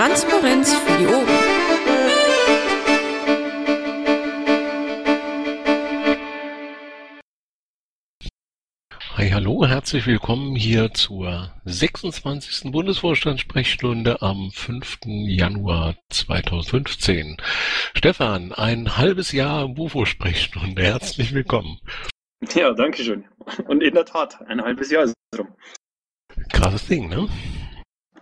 [0.00, 1.28] Transparenz für die Ohren.
[9.18, 12.72] Hi, hallo, herzlich willkommen hier zur 26.
[12.72, 15.00] Bundesvorstandssprechstunde am 5.
[15.04, 17.36] Januar 2015.
[17.92, 20.82] Stefan, ein halbes Jahr Bufo-Sprechstunde.
[20.82, 21.78] Herzlich willkommen.
[22.54, 23.26] Ja, danke schön.
[23.68, 25.54] Und in der Tat, ein halbes Jahr ist es rum.
[26.48, 27.28] Krasses Ding, ne?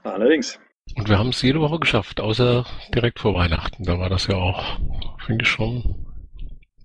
[0.02, 0.58] Allerdings.
[0.98, 3.84] Und wir haben es jede Woche geschafft, außer direkt vor Weihnachten.
[3.84, 4.80] Da war das ja auch,
[5.24, 5.94] finde ich schon.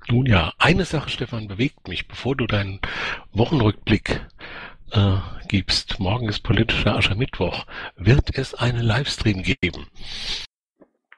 [0.07, 2.79] Nun ja, eine Sache, Stefan, bewegt mich, bevor du deinen
[3.31, 4.21] Wochenrückblick
[4.91, 5.17] äh,
[5.47, 5.99] gibst.
[5.99, 7.65] Morgen ist politischer Aschermittwoch.
[7.97, 9.87] Wird es einen Livestream geben?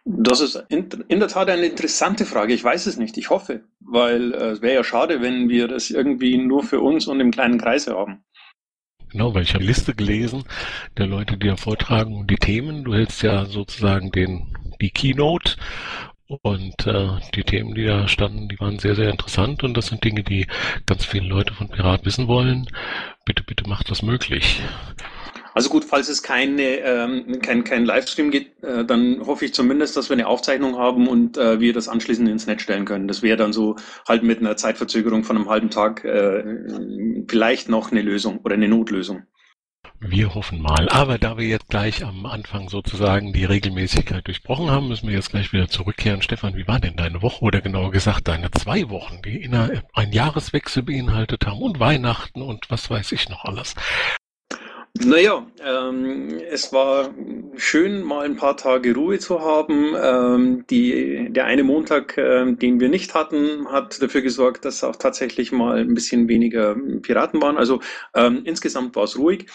[0.06, 2.54] Das ist in, in, der Tat eine interessante Frage.
[2.54, 3.18] Ich weiß es nicht.
[3.18, 7.08] Ich hoffe, weil äh, es wäre ja schade, wenn wir das irgendwie nur für uns
[7.08, 8.24] und im kleinen Kreise haben.
[9.16, 10.44] Genau, weil ich habe Liste gelesen
[10.98, 12.84] der Leute, die da vortragen und die Themen.
[12.84, 15.56] Du hältst ja sozusagen den die Keynote
[16.28, 20.04] und äh, die Themen, die da standen, die waren sehr, sehr interessant und das sind
[20.04, 20.48] Dinge, die
[20.86, 22.68] ganz viele Leute von Pirat wissen wollen.
[23.24, 24.60] Bitte, bitte macht das möglich.
[25.56, 29.96] Also gut, falls es keine, ähm, kein, kein Livestream gibt, äh, dann hoffe ich zumindest,
[29.96, 33.08] dass wir eine Aufzeichnung haben und äh, wir das anschließend ins Netz stellen können.
[33.08, 36.44] Das wäre dann so halt mit einer Zeitverzögerung von einem halben Tag äh,
[37.30, 39.24] vielleicht noch eine Lösung oder eine Notlösung.
[40.02, 40.90] Wir hoffen mal.
[40.90, 45.30] Aber da wir jetzt gleich am Anfang sozusagen die Regelmäßigkeit durchbrochen haben, müssen wir jetzt
[45.30, 46.22] gleich wieder zurückkehren.
[46.22, 50.12] Stefan, wie war denn deine Woche oder genauer gesagt deine zwei Wochen, die in ein
[50.12, 53.74] Jahreswechsel beinhaltet haben und Weihnachten und was weiß ich noch alles?
[55.04, 57.14] Naja, ähm, es war
[57.58, 59.94] schön, mal ein paar Tage Ruhe zu haben.
[60.02, 64.96] Ähm, die, der eine Montag, äh, den wir nicht hatten, hat dafür gesorgt, dass auch
[64.96, 67.58] tatsächlich mal ein bisschen weniger Piraten waren.
[67.58, 67.82] Also
[68.14, 69.48] ähm, insgesamt war es ruhig.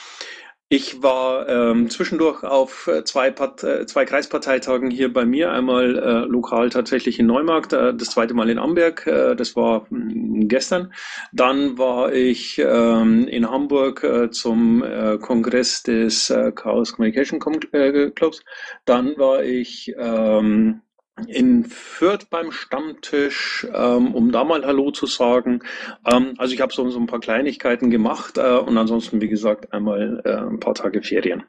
[0.72, 5.98] Ich war ähm, zwischendurch auf äh, zwei, Part äh, zwei Kreisparteitagen hier bei mir, einmal
[5.98, 10.12] äh, lokal tatsächlich in Neumarkt, äh, das zweite Mal in Amberg, äh, das war mh,
[10.12, 10.92] hm, gestern.
[11.32, 17.41] Dann war ich ähm, in Hamburg äh, zum äh, Kongress des äh, Chaos Communication
[17.72, 18.44] äh, Clubs.
[18.84, 20.82] Dann war ich ähm,
[21.28, 25.62] in Fürth beim Stammtisch, ähm, um da mal Hallo zu sagen.
[26.06, 29.72] Ähm, also ich habe so, so ein paar Kleinigkeiten gemacht äh, und ansonsten, wie gesagt,
[29.72, 31.44] einmal äh, ein paar Tage Ferien.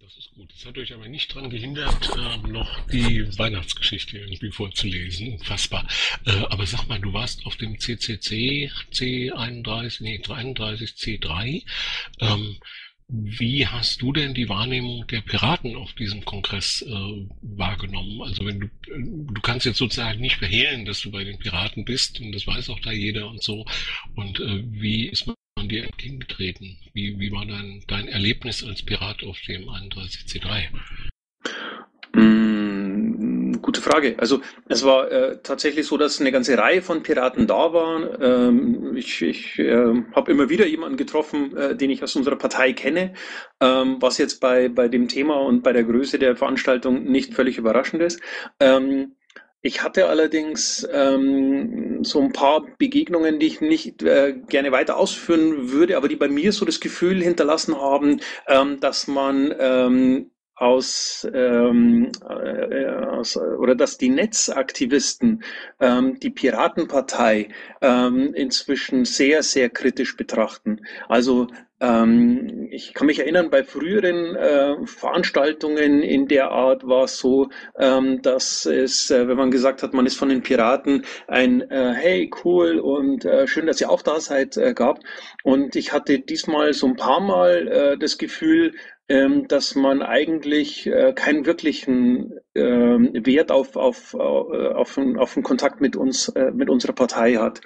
[0.00, 0.50] Das ist gut.
[0.52, 5.34] Das hat euch aber nicht daran gehindert, äh, noch die Weihnachtsgeschichte irgendwie vorzulesen.
[5.34, 5.86] Unfassbar.
[6.26, 11.64] Äh, aber sag mal, du warst auf dem CCC C31, nee, 31 C3.
[12.20, 12.56] Ähm,
[13.10, 18.20] wie hast du denn die Wahrnehmung der Piraten auf diesem Kongress äh, wahrgenommen?
[18.20, 21.86] Also wenn du, äh, du kannst jetzt sozusagen nicht verhehlen, dass du bei den Piraten
[21.86, 23.64] bist und das weiß auch da jeder und so.
[24.14, 26.76] Und äh, wie ist man dir entgegengetreten?
[26.92, 30.68] Wie, wie war dein, dein Erlebnis als Pirat auf dem 31C3?
[33.88, 34.14] Frage.
[34.18, 38.08] Also es war äh, tatsächlich so, dass eine ganze Reihe von Piraten da waren.
[38.20, 42.72] Ähm, ich ich äh, habe immer wieder jemanden getroffen, äh, den ich aus unserer Partei
[42.72, 43.14] kenne,
[43.60, 47.58] ähm, was jetzt bei, bei dem Thema und bei der Größe der Veranstaltung nicht völlig
[47.58, 48.20] überraschend ist.
[48.60, 49.14] Ähm,
[49.60, 55.72] ich hatte allerdings ähm, so ein paar Begegnungen, die ich nicht äh, gerne weiter ausführen
[55.72, 61.26] würde, aber die bei mir so das Gefühl hinterlassen haben, ähm, dass man ähm, aus,
[61.32, 65.42] ähm, äh, aus oder dass die Netzaktivisten
[65.80, 67.48] ähm, die Piratenpartei
[67.80, 70.80] ähm, inzwischen sehr sehr kritisch betrachten.
[71.08, 71.48] Also
[71.80, 77.50] ähm, ich kann mich erinnern, bei früheren äh, Veranstaltungen in der Art war es so,
[77.78, 81.94] ähm, dass es, äh, wenn man gesagt hat, man ist von den Piraten, ein äh,
[81.94, 84.98] Hey, cool und äh, schön, dass ihr auch da seid, äh, gab.
[85.44, 88.72] Und ich hatte diesmal so ein paar Mal äh, das Gefühl,
[89.08, 95.80] dass man eigentlich äh, keinen wirklichen ähm, Wert auf, auf, äh, auf, auf einen Kontakt
[95.80, 97.60] mit uns, äh, mit unserer Partei hat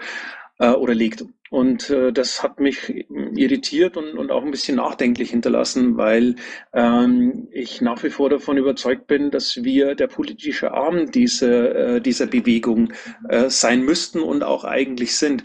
[0.59, 1.25] oder legt.
[1.53, 3.05] Und äh, das hat mich
[3.35, 6.37] irritiert und, und auch ein bisschen nachdenklich hinterlassen, weil
[6.73, 12.01] ähm, ich nach wie vor davon überzeugt bin, dass wir der politische Arm dieser, äh,
[12.01, 12.95] dieser Bewegung
[13.29, 15.43] äh, sein müssten und auch eigentlich sind.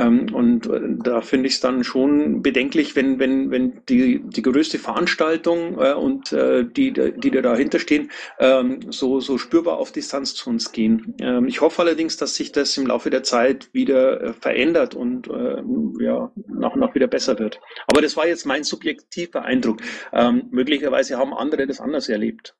[0.00, 4.42] Ähm, und äh, da finde ich es dann schon bedenklich, wenn, wenn, wenn die, die
[4.42, 9.92] größte Veranstaltung äh, und äh, die, die da dahinter stehen, ähm, so, so spürbar auf
[9.92, 11.14] Distanz zu uns gehen.
[11.20, 15.28] Ähm, ich hoffe allerdings, dass sich das im Laufe der Zeit wieder äh, verändert und
[15.28, 15.62] äh,
[16.02, 17.60] ja, nach und nach wieder besser wird.
[17.86, 19.80] Aber das war jetzt mein subjektiver Eindruck.
[20.12, 22.54] Ähm, möglicherweise haben andere das anders erlebt.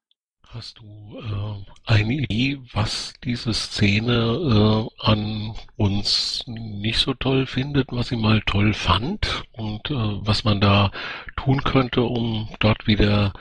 [0.53, 0.85] Hast du
[1.21, 8.17] äh, eine Idee, was diese Szene äh, an uns nicht so toll findet, was sie
[8.17, 10.91] mal toll fand und äh, was man da
[11.37, 13.33] tun könnte, um dort wieder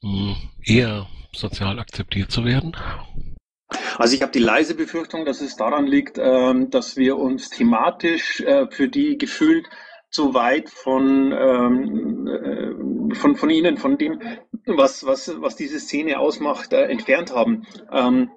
[0.00, 2.74] mh, hm, eher sozial akzeptiert zu werden?
[3.98, 8.40] Also ich habe die leise Befürchtung, dass es daran liegt, ähm, dass wir uns thematisch
[8.40, 9.68] äh, für die gefühlt
[10.16, 14.18] zu weit von, ähm, äh, von, von ihnen, von dem,
[14.64, 17.66] was, was, was diese Szene ausmacht, äh, entfernt haben.
[17.92, 18.30] Ähm,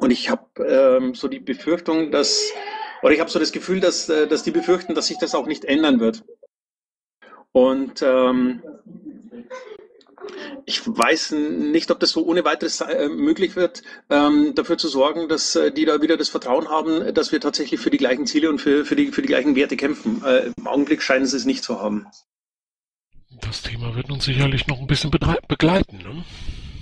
[0.00, 2.52] und ich habe ähm, so die Befürchtung, dass,
[3.00, 5.46] oder ich habe so das Gefühl, dass, äh, dass die befürchten, dass sich das auch
[5.46, 6.24] nicht ändern wird.
[7.52, 8.62] Und ähm,
[10.66, 15.28] ich weiß nicht, ob das so ohne weiteres äh, möglich wird, ähm, dafür zu sorgen,
[15.28, 18.50] dass äh, die da wieder das Vertrauen haben, dass wir tatsächlich für die gleichen Ziele
[18.50, 20.22] und für, für, die, für die gleichen Werte kämpfen.
[20.24, 22.06] Äh, Im Augenblick scheinen sie es nicht zu haben.
[23.40, 25.98] Das Thema wird uns sicherlich noch ein bisschen begleiten.
[25.98, 26.24] Ne?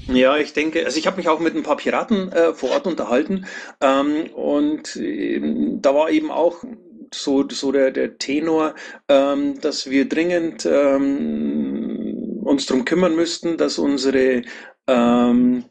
[0.09, 2.87] Ja, ich denke, also ich habe mich auch mit ein paar Piraten äh, vor Ort
[2.87, 3.47] unterhalten
[3.81, 5.41] ähm, und äh,
[5.81, 6.63] da war eben auch
[7.13, 8.75] so, so der, der Tenor,
[9.09, 11.66] ähm, dass wir dringend ähm,
[12.47, 14.43] uns darum kümmern müssten, dass unsere,
[14.87, 15.65] ähm,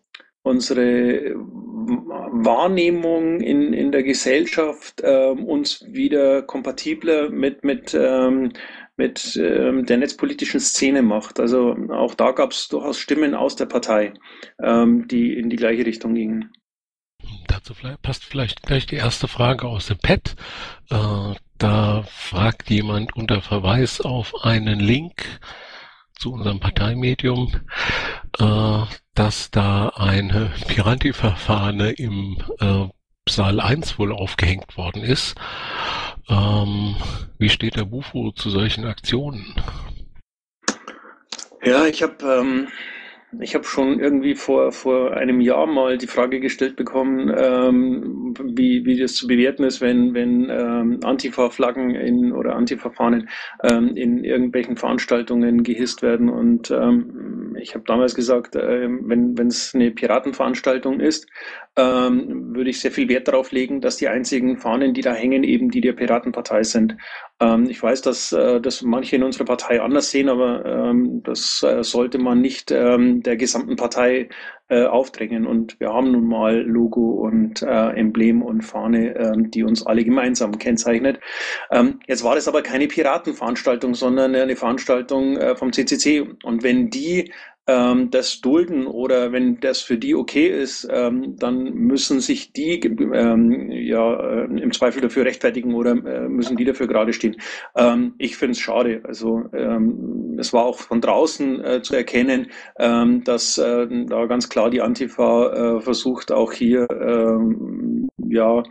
[0.44, 8.54] unsere Wahrnehmung in, in der Gesellschaft ähm, uns wieder kompatibler mit, mit ähm,
[8.98, 11.40] mit ähm, der netzpolitischen Szene macht.
[11.40, 14.14] Also auch da gab es durchaus Stimmen aus der Partei,
[14.62, 16.54] ähm, die in die gleiche Richtung gingen.
[17.48, 20.36] Dazu passt vielleicht gleich die erste Frage aus dem Pad.
[20.90, 25.40] Äh, da fragt jemand unter Verweis auf einen Link
[26.20, 27.52] zu unserem Parteimedium,
[28.40, 28.82] äh,
[29.14, 32.88] dass da eine Piranti-Verfahren im äh,
[33.28, 35.36] Saal 1 wohl aufgehängt worden ist.
[36.30, 36.96] Ähm,
[37.38, 39.56] wie steht der Bufo zu solchen Aktionen?
[41.64, 42.68] Ja, ich habe ähm,
[43.42, 48.86] ich habe schon irgendwie vor, vor einem Jahr mal die Frage gestellt bekommen, ähm, wie,
[48.86, 53.30] wie das zu bewerten ist, wenn, wenn ähm, Antifa-Flaggen in, oder Antifa-Fahnen
[53.64, 56.30] ähm, in irgendwelchen Veranstaltungen gehisst werden.
[56.30, 61.28] Und ähm, ich habe damals gesagt, äh, wenn es eine Piratenveranstaltung ist,
[61.78, 65.44] ähm, würde ich sehr viel Wert darauf legen, dass die einzigen Fahnen, die da hängen,
[65.44, 66.96] eben die der Piratenpartei sind.
[67.42, 71.62] Ähm, ich weiß, dass äh, das manche in unserer Partei anders sehen, aber ähm, das
[71.64, 74.30] äh, sollte man nicht ähm, der gesamten Partei
[74.70, 75.46] äh, aufdrängen.
[75.46, 80.06] Und wir haben nun mal Logo und äh, Emblem und Fahne, ähm, die uns alle
[80.06, 81.20] gemeinsam kennzeichnet.
[81.72, 86.22] Ähm, jetzt war das aber keine Piratenveranstaltung, sondern eine Veranstaltung äh, vom CCC.
[86.44, 87.32] Und wenn die
[87.68, 92.80] ähm, das dulden oder wenn das für die okay ist, ähm, dann müssen sich die
[92.80, 97.38] ähm, ja äh, im Zweifel dafür rechtfertigen oder äh, müssen die dafür gerade stehen.
[97.76, 99.02] Ähm, ich finde es schade.
[99.04, 104.50] Also ähm, es war auch von draußen äh, zu erkennen, ähm, dass äh, da ganz
[104.50, 106.88] klar die Antifa äh, versucht, auch hier
[108.18, 108.64] ja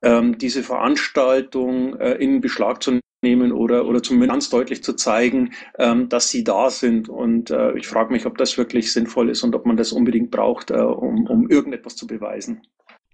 [0.00, 6.08] diese Veranstaltung äh, in Beschlag zu nehmen oder, oder zumindest ganz deutlich zu zeigen, ähm,
[6.08, 7.08] dass sie da sind.
[7.08, 10.30] Und äh, ich frage mich, ob das wirklich sinnvoll ist und ob man das unbedingt
[10.30, 12.62] braucht, äh, um, um irgendetwas zu beweisen.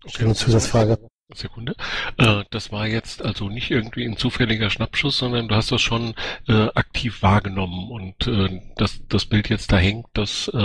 [0.05, 0.99] Okay, eine Zusatzfrage.
[1.35, 1.75] Sekunde.
[2.19, 6.15] Äh, das war jetzt also nicht irgendwie ein zufälliger Schnappschuss, sondern du hast das schon
[6.49, 10.57] äh, aktiv wahrgenommen und äh, das, das Bild jetzt da hängt, das, äh,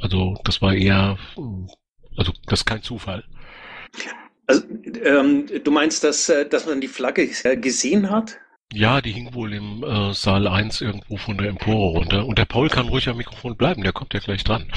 [0.00, 1.18] also das war eher,
[2.16, 3.22] also das ist kein Zufall.
[4.46, 4.64] Also,
[5.04, 7.28] ähm, du meinst, dass, dass man die Flagge
[7.58, 8.38] gesehen hat?
[8.74, 12.26] Ja, die hing wohl im äh, Saal 1 irgendwo von der Empore runter.
[12.26, 14.72] Und der Paul kann ruhig am Mikrofon bleiben, der kommt ja gleich dran.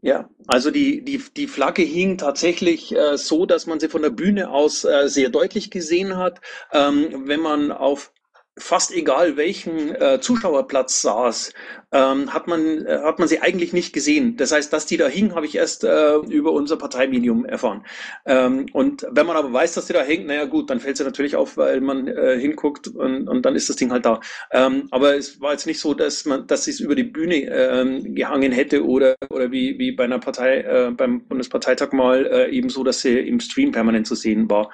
[0.00, 4.10] Ja, also die, die, die Flagge hing tatsächlich äh, so, dass man sie von der
[4.10, 6.40] Bühne aus äh, sehr deutlich gesehen hat.
[6.72, 8.13] Ähm, wenn man auf
[8.56, 11.52] fast egal welchen äh, Zuschauerplatz saß,
[11.92, 14.36] ähm, hat man äh, hat man sie eigentlich nicht gesehen.
[14.36, 17.84] Das heißt, dass die da hingen, habe ich erst äh, über unser Parteimedium erfahren.
[18.26, 21.04] Ähm, und wenn man aber weiß, dass die da hängt, naja gut, dann fällt sie
[21.04, 24.20] natürlich auf, weil man äh, hinguckt und, und dann ist das Ding halt da.
[24.52, 27.36] Ähm, aber es war jetzt nicht so, dass man, dass sie es über die Bühne
[27.46, 32.50] ähm, gehangen hätte oder oder wie wie bei einer Partei äh, beim Bundesparteitag mal äh,
[32.50, 34.70] eben so, dass sie im Stream permanent zu sehen war.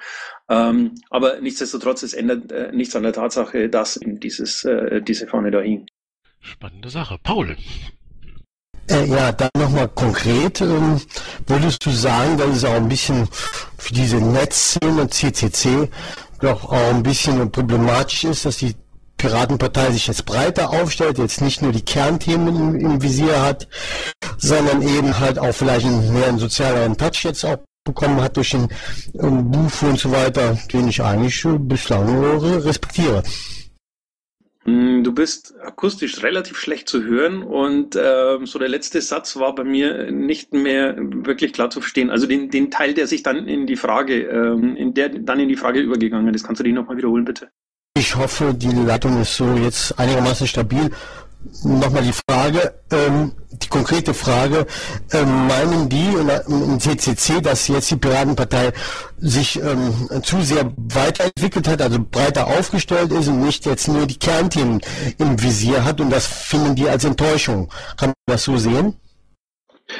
[0.51, 5.25] Ähm, aber nichtsdestotrotz, es ändert äh, nichts an der Tatsache, dass eben dieses, äh, diese
[5.25, 5.85] Fahne da hing.
[6.41, 7.17] Spannende Sache.
[7.23, 7.55] Paul.
[8.89, 10.59] Äh, ja, dann nochmal konkret.
[10.59, 10.99] Ähm,
[11.47, 13.29] würdest du sagen, dass es auch ein bisschen
[13.77, 15.89] für diese Netzszene CCC
[16.41, 18.75] doch auch ein bisschen problematisch ist, dass die
[19.15, 23.69] Piratenpartei sich jetzt breiter aufstellt, jetzt nicht nur die Kernthemen im, im Visier hat,
[24.37, 28.51] sondern eben halt auch vielleicht einen mehr einen sozialeren Touch jetzt auch bekommen hat durch
[28.51, 28.67] den
[29.19, 33.23] ähm, Buch und so weiter, den ich eigentlich äh, bislang nur respektiere.
[34.63, 39.55] Hm, du bist akustisch relativ schlecht zu hören und äh, so der letzte Satz war
[39.55, 42.11] bei mir nicht mehr wirklich klar zu verstehen.
[42.11, 45.49] Also den, den Teil, der sich dann in die Frage, ähm, in der dann in
[45.49, 47.49] die Frage übergegangen ist, kannst du den nochmal wiederholen, bitte?
[47.97, 50.91] Ich hoffe, die Leitung ist so jetzt einigermaßen stabil.
[51.63, 54.65] Nochmal die Frage, ähm, die konkrete Frage,
[55.11, 56.09] ähm, meinen die
[56.47, 58.71] im CCC, dass jetzt die Piratenpartei
[59.19, 64.17] sich ähm, zu sehr weiterentwickelt hat, also breiter aufgestellt ist und nicht jetzt nur die
[64.17, 64.81] Kernthemen
[65.17, 67.69] im Visier hat und das finden die als Enttäuschung.
[67.97, 68.95] Kann man das so sehen?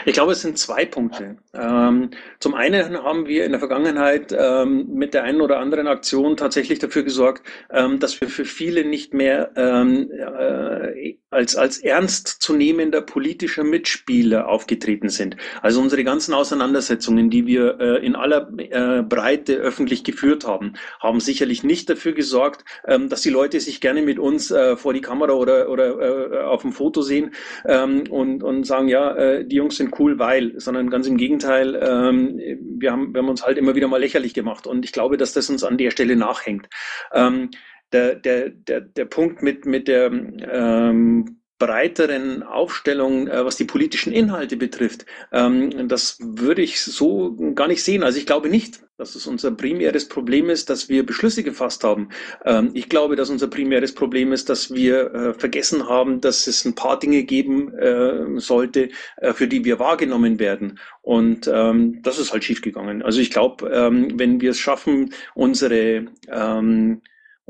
[0.05, 1.37] Ich glaube, es sind zwei Punkte.
[1.53, 6.37] Ähm, zum einen haben wir in der Vergangenheit ähm, mit der einen oder anderen Aktion
[6.37, 13.01] tatsächlich dafür gesorgt, ähm, dass wir für viele nicht mehr ähm, äh, als, als ernstzunehmender
[13.01, 15.35] politischer Mitspieler aufgetreten sind.
[15.61, 21.19] Also unsere ganzen Auseinandersetzungen, die wir äh, in aller äh, Breite öffentlich geführt haben, haben
[21.19, 25.01] sicherlich nicht dafür gesorgt, ähm, dass die Leute sich gerne mit uns äh, vor die
[25.01, 27.31] Kamera oder, oder äh, auf dem Foto sehen
[27.65, 31.40] ähm, und, und sagen, ja, äh, die Jungs sind cool, weil, sondern ganz im Gegenteil,
[31.43, 32.39] ähm,
[32.79, 35.33] wir, haben, wir haben uns halt immer wieder mal lächerlich gemacht und ich glaube, dass
[35.33, 36.67] das uns an der Stelle nachhängt.
[37.13, 37.49] Ähm,
[37.91, 44.11] der, der, der, der Punkt mit, mit der ähm, breiteren Aufstellung, äh, was die politischen
[44.11, 48.01] Inhalte betrifft, ähm, das würde ich so gar nicht sehen.
[48.01, 52.09] Also ich glaube nicht, dass es unser primäres Problem ist, dass wir Beschlüsse gefasst haben.
[52.45, 56.65] Ähm, ich glaube, dass unser primäres Problem ist, dass wir äh, vergessen haben, dass es
[56.65, 58.89] ein paar Dinge geben äh, sollte,
[59.33, 60.79] für die wir wahrgenommen werden.
[61.03, 63.03] Und ähm, das ist halt schiefgegangen.
[63.03, 66.05] Also ich glaube, wenn wir es schaffen, unsere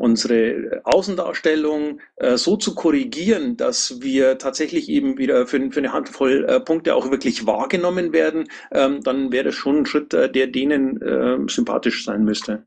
[0.02, 6.46] unsere Außendarstellung äh, so zu korrigieren, dass wir tatsächlich eben wieder für, für eine Handvoll
[6.46, 10.48] äh, Punkte auch wirklich wahrgenommen werden, ähm, dann wäre das schon ein Schritt, äh, der
[10.48, 12.66] denen äh, sympathisch sein müsste.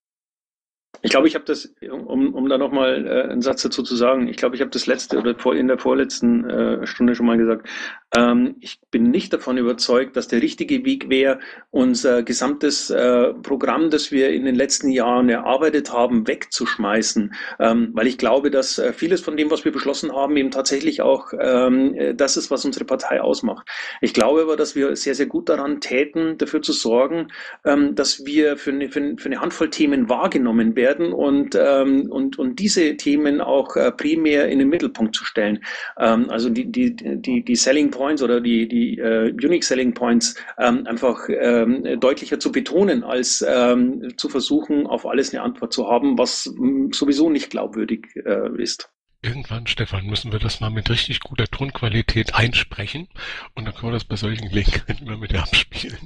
[1.03, 4.29] Ich glaube, ich habe das, um, um da nochmal äh, einen Satz dazu zu sagen,
[4.29, 7.37] ich glaube, ich habe das letzte oder vor, in der vorletzten äh, Stunde schon mal
[7.37, 7.69] gesagt.
[8.17, 13.91] Ähm, ich bin nicht davon überzeugt, dass der richtige Weg wäre, unser gesamtes äh, Programm,
[13.91, 17.35] das wir in den letzten Jahren erarbeitet haben, wegzuschmeißen.
[17.59, 21.03] Ähm, weil ich glaube, dass äh, vieles von dem, was wir beschlossen haben, eben tatsächlich
[21.03, 23.69] auch ähm, das ist, was unsere Partei ausmacht.
[24.01, 27.29] Ich glaube aber, dass wir sehr, sehr gut daran täten, dafür zu sorgen,
[27.65, 32.59] ähm, dass wir für eine, für eine Handvoll Themen wahrgenommen werden und, ähm, und, und
[32.59, 35.65] diese Themen auch äh, primär in den Mittelpunkt zu stellen.
[35.99, 40.35] Ähm, also die, die, die, die Selling Points oder die, die uh, Unique Selling Points
[40.59, 45.89] ähm, einfach ähm, deutlicher zu betonen, als ähm, zu versuchen, auf alles eine Antwort zu
[45.89, 48.91] haben, was m, sowieso nicht glaubwürdig äh, ist.
[49.25, 53.09] Irgendwann, Stefan, müssen wir das mal mit richtig guter Tonqualität einsprechen
[53.55, 55.97] und dann können wir das bei solchen Gelegenheiten immer mit abspielen.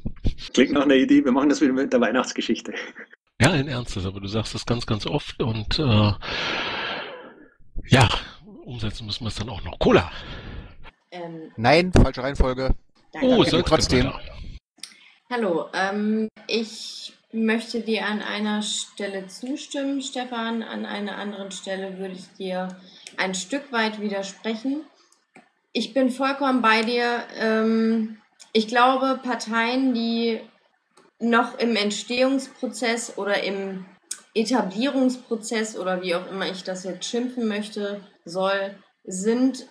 [0.54, 2.74] Klingt nach einer Idee, wir machen das wieder mit der Weihnachtsgeschichte.
[3.40, 6.12] Ja, in Ernstes, aber du sagst das ganz, ganz oft und äh,
[7.86, 8.08] ja,
[8.64, 9.78] umsetzen müssen wir es dann auch noch.
[9.78, 10.10] Cola!
[11.12, 12.74] Ähm, Nein, falsche Reihenfolge.
[13.12, 13.28] Danke.
[13.28, 14.12] Oh, okay, trotzdem.
[15.30, 20.64] Hallo, ähm, ich möchte dir an einer Stelle zustimmen, Stefan.
[20.64, 22.76] An einer anderen Stelle würde ich dir
[23.18, 24.84] ein Stück weit widersprechen.
[25.72, 27.22] Ich bin vollkommen bei dir.
[27.36, 28.18] Ähm,
[28.52, 30.40] ich glaube, Parteien, die
[31.18, 33.86] noch im Entstehungsprozess oder im
[34.34, 39.66] Etablierungsprozess oder wie auch immer ich das jetzt schimpfen möchte, soll, sind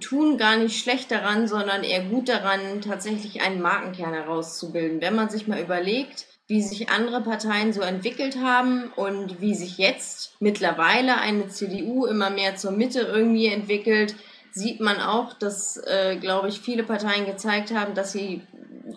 [0.00, 5.00] tun gar nicht schlecht daran, sondern eher gut daran, tatsächlich einen Markenkern herauszubilden.
[5.00, 9.78] Wenn man sich mal überlegt, wie sich andere Parteien so entwickelt haben und wie sich
[9.78, 14.14] jetzt mittlerweile eine CDU immer mehr zur Mitte irgendwie entwickelt,
[14.50, 18.42] sieht man auch, dass, äh, glaube ich, viele Parteien gezeigt haben, dass sie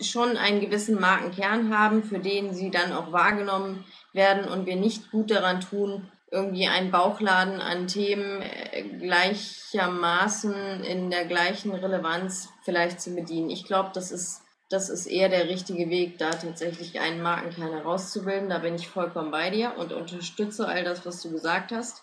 [0.02, 3.84] schon einen gewissen Markenkern haben, für den sie dann auch wahrgenommen
[4.14, 11.10] werden und wir nicht gut daran tun, irgendwie einen Bauchladen an Themen äh, gleichermaßen in
[11.10, 13.50] der gleichen Relevanz vielleicht zu bedienen.
[13.50, 18.50] Ich glaube, das ist, das ist eher der richtige Weg, da tatsächlich einen Markenkern herauszubilden.
[18.50, 22.02] Da bin ich vollkommen bei dir und unterstütze all das, was du gesagt hast.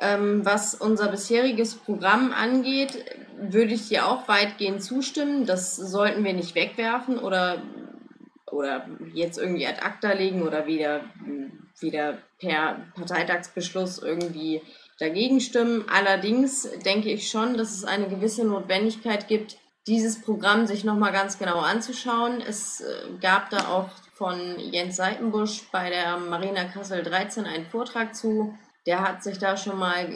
[0.00, 3.04] Ähm, was unser bisheriges Programm angeht,
[3.38, 5.46] würde ich dir auch weitgehend zustimmen.
[5.46, 7.62] Das sollten wir nicht wegwerfen oder,
[8.50, 11.02] oder jetzt irgendwie ad acta legen oder wieder
[11.82, 14.62] wieder per Parteitagsbeschluss irgendwie
[14.98, 15.84] dagegen stimmen.
[15.88, 21.38] Allerdings denke ich schon, dass es eine gewisse Notwendigkeit gibt, dieses Programm sich nochmal ganz
[21.38, 22.42] genau anzuschauen.
[22.46, 28.14] Es äh, gab da auch von Jens Seitenbusch bei der Marina Kassel 13 einen Vortrag
[28.14, 28.54] zu.
[28.86, 30.08] Der hat sich da schon mal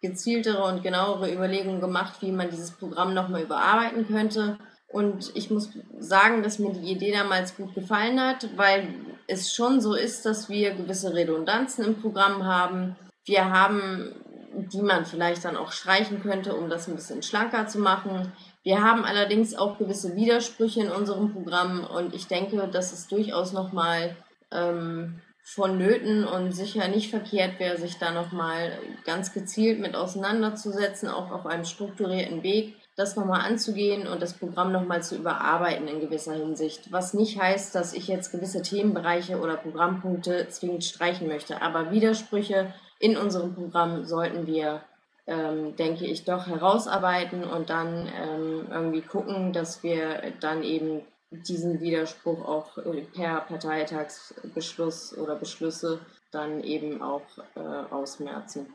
[0.00, 4.58] gezieltere und genauere Überlegungen gemacht, wie man dieses Programm nochmal überarbeiten könnte.
[4.88, 8.94] Und ich muss sagen, dass mir die Idee damals gut gefallen hat, weil
[9.26, 12.96] es schon so ist, dass wir gewisse Redundanzen im Programm haben.
[13.24, 14.14] Wir haben,
[14.54, 18.32] die man vielleicht dann auch streichen könnte, um das ein bisschen schlanker zu machen.
[18.62, 23.52] Wir haben allerdings auch gewisse Widersprüche in unserem Programm und ich denke, dass es durchaus
[23.52, 24.16] nochmal
[24.52, 28.72] ähm, vonnöten und sicher nicht verkehrt wäre, sich da nochmal
[29.04, 34.72] ganz gezielt mit auseinanderzusetzen, auch auf einem strukturierten Weg, das nochmal anzugehen und das Programm
[34.72, 36.90] nochmal zu überarbeiten in gewisser Hinsicht.
[36.90, 41.62] Was nicht heißt, dass ich jetzt gewisse Themenbereiche oder Programmpunkte zwingend streichen möchte.
[41.62, 44.82] Aber Widersprüche in unserem Programm sollten wir,
[45.28, 51.80] ähm, denke ich, doch herausarbeiten und dann ähm, irgendwie gucken, dass wir dann eben diesen
[51.80, 57.22] Widerspruch auch äh, per Parteitagsbeschluss oder Beschlüsse dann eben auch
[57.54, 58.66] äh, ausmerzen.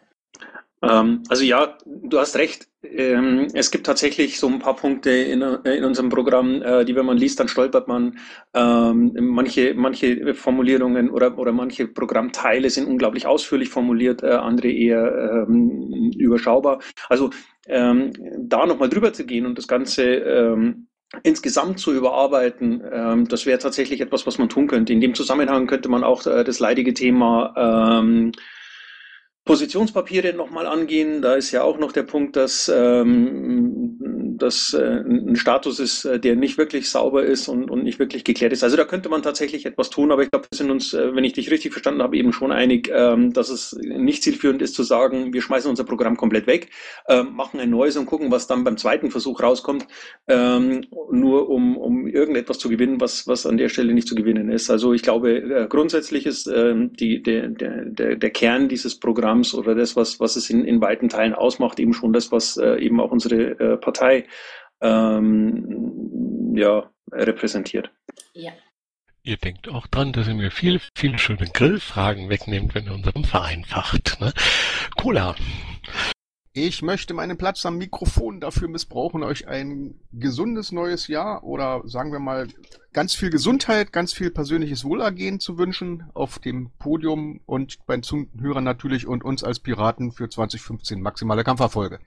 [0.83, 2.67] Ähm, also ja, du hast recht.
[2.83, 6.95] Ähm, es gibt tatsächlich so ein paar Punkte in, äh, in unserem Programm, äh, die,
[6.95, 8.17] wenn man liest, dann stolpert man.
[8.55, 15.47] Ähm, manche, manche Formulierungen oder, oder manche Programmteile sind unglaublich ausführlich formuliert, andere eher
[16.17, 16.79] überschaubar.
[17.09, 17.29] Also
[17.67, 20.77] da nochmal drüber zu gehen und das Ganze
[21.23, 24.93] insgesamt zu überarbeiten, ähm, das wäre tatsächlich etwas, was man tun könnte.
[24.93, 27.53] In dem Zusammenhang könnte man auch äh, das leidige Thema
[28.01, 28.31] ähm,
[29.43, 31.21] Positionspapiere nochmal angehen.
[31.21, 33.97] Da ist ja auch noch der Punkt, dass ähm,
[34.41, 38.23] das äh, ein Status ist, äh, der nicht wirklich sauber ist und, und nicht wirklich
[38.23, 38.63] geklärt ist.
[38.63, 41.23] Also da könnte man tatsächlich etwas tun, aber ich glaube, wir sind uns, äh, wenn
[41.23, 44.83] ich dich richtig verstanden habe, eben schon einig, ähm, dass es nicht zielführend ist zu
[44.83, 46.69] sagen, wir schmeißen unser Programm komplett weg,
[47.07, 49.87] ähm, machen ein neues und gucken, was dann beim zweiten Versuch rauskommt,
[50.27, 54.49] ähm, nur um, um irgendetwas zu gewinnen, was, was an der Stelle nicht zu gewinnen
[54.51, 54.69] ist.
[54.69, 59.95] Also ich glaube, äh, grundsätzlich ist die, der, der, der, Kern dieses Programms oder das,
[59.95, 63.11] was, was es in, in weiten Teilen ausmacht, eben schon das, was äh, eben auch
[63.11, 64.25] unsere äh, Partei
[64.81, 67.91] ähm, ja, repräsentiert.
[68.33, 68.51] Ja.
[69.23, 73.23] Ihr denkt auch dran, dass ihr mir viele, viele schöne Grillfragen wegnehmt, wenn ihr unseren
[73.23, 74.19] vereinfacht.
[74.19, 74.33] Ne?
[74.97, 75.35] Cola.
[76.53, 82.11] Ich möchte meinen Platz am Mikrofon dafür missbrauchen, euch ein gesundes neues Jahr oder sagen
[82.11, 82.49] wir mal
[82.91, 88.03] ganz viel Gesundheit, ganz viel persönliches Wohlergehen zu wünschen auf dem Podium und bei den
[88.03, 91.99] Zuhörern natürlich und uns als Piraten für 2015 maximale Kampferfolge.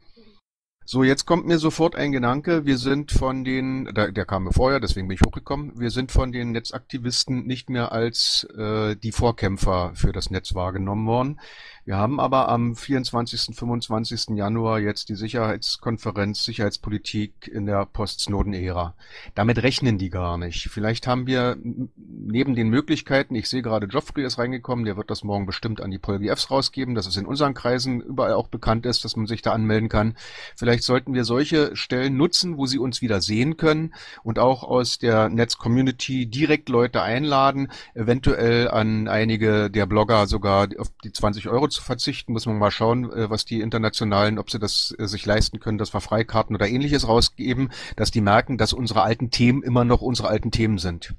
[0.86, 2.66] So, jetzt kommt mir sofort ein Gedanke.
[2.66, 5.72] Wir sind von den, der, der kam mir vorher, deswegen bin ich hochgekommen.
[5.80, 11.06] Wir sind von den Netzaktivisten nicht mehr als äh, die Vorkämpfer für das Netz wahrgenommen
[11.06, 11.40] worden.
[11.86, 14.36] Wir haben aber am 24., 25.
[14.36, 18.94] Januar jetzt die Sicherheitskonferenz Sicherheitspolitik in der Post-Snowden-Ära.
[19.34, 20.70] Damit rechnen die gar nicht.
[20.70, 21.58] Vielleicht haben wir
[21.96, 25.90] neben den Möglichkeiten, ich sehe gerade Geoffrey ist reingekommen, der wird das morgen bestimmt an
[25.90, 29.42] die PolGFs rausgeben, dass es in unseren Kreisen überall auch bekannt ist, dass man sich
[29.42, 30.16] da anmelden kann.
[30.56, 33.92] Vielleicht sollten wir solche Stellen nutzen, wo sie uns wieder sehen können
[34.22, 40.90] und auch aus der Netz-Community direkt Leute einladen, eventuell an einige der Blogger sogar auf
[41.04, 44.58] die 20 Euro zu verzichten, muss man mal schauen, äh, was die internationalen, ob sie
[44.58, 48.72] das äh, sich leisten können, dass wir Freikarten oder ähnliches rausgeben, dass die merken, dass
[48.72, 51.14] unsere alten Themen immer noch unsere alten Themen sind.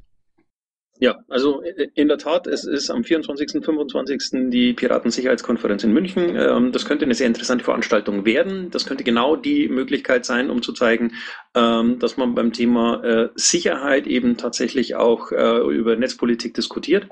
[0.99, 4.49] Ja, also äh, in der Tat, es ist am 24., 25.
[4.49, 6.35] die Piratensicherheitskonferenz in München.
[6.35, 8.71] Ähm, das könnte eine sehr interessante Veranstaltung werden.
[8.71, 11.13] Das könnte genau die Möglichkeit sein, um zu zeigen,
[11.53, 17.07] ähm, dass man beim Thema Sicherheit eben tatsächlich auch über Netzpolitik diskutiert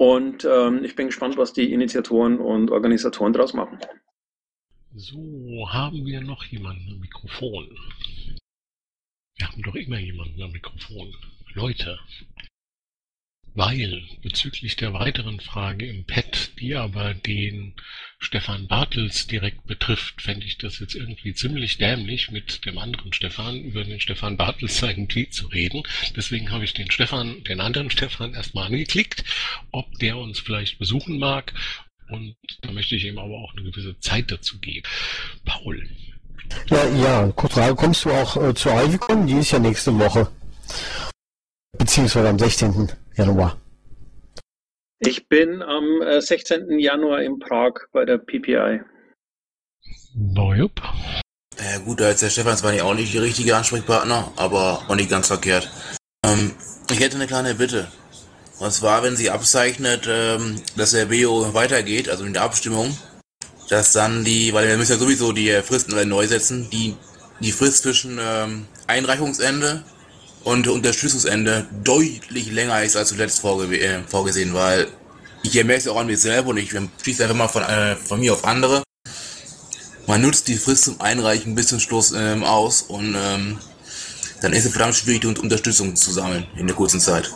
[0.00, 3.78] und ähm, ich bin gespannt, was die Initiatoren und Organisatoren daraus machen.
[4.94, 7.68] So, haben wir noch jemanden am Mikrofon?
[9.36, 11.14] Wir haben doch immer jemanden am Mikrofon.
[11.52, 11.98] Leute,
[13.54, 17.74] weil bezüglich der weiteren Frage im Pad, die aber den
[18.18, 23.60] Stefan Bartels direkt betrifft, fände ich das jetzt irgendwie ziemlich dämlich, mit dem anderen Stefan
[23.60, 25.82] über den Stefan Bartels seinen Tweet zu reden.
[26.14, 29.24] Deswegen habe ich den Stefan, den anderen Stefan erstmal angeklickt,
[29.72, 31.52] ob der uns vielleicht besuchen mag.
[32.10, 34.86] Und da möchte ich ihm aber auch eine gewisse Zeit dazu geben.
[35.44, 35.88] Paul.
[36.68, 39.26] Ja, ja, kurz Frage, kommst du auch äh, zur Ivicon?
[39.26, 40.28] Die ist ja nächste Woche.
[41.78, 42.90] Beziehungsweise am 16.
[43.20, 43.60] Januar.
[44.98, 45.84] Ich bin am
[46.20, 46.70] 16.
[46.70, 48.80] Äh, Januar in Prag bei der PPI.
[50.14, 50.82] Nope.
[51.58, 55.10] Ja gut, als der Stefan war nicht auch nicht die richtige Ansprechpartner, aber auch nicht
[55.10, 55.70] ganz verkehrt.
[56.24, 56.52] Ähm,
[56.90, 57.88] ich hätte eine kleine Bitte.
[58.58, 62.96] Und zwar, wenn sich abzeichnet, ähm, dass der BO weitergeht, also in der Abstimmung,
[63.68, 66.96] dass dann die, weil wir müssen ja sowieso die Fristen neu setzen, die,
[67.40, 69.84] die Frist zwischen ähm, Einreichungsende
[70.44, 74.88] und Unterstützungsende deutlich länger ist als zuletzt vorge äh, vorgesehen, weil
[75.42, 76.70] ich merke es auch an mir selber und ich
[77.02, 78.82] schließe einfach mal von, äh, von mir auf andere.
[80.06, 83.58] Man nutzt die Frist zum Einreichen bis zum Schluss ähm, aus und ähm,
[84.40, 87.30] dann ist es verdammt schwierig, Unterstützung zu sammeln in der kurzen Zeit.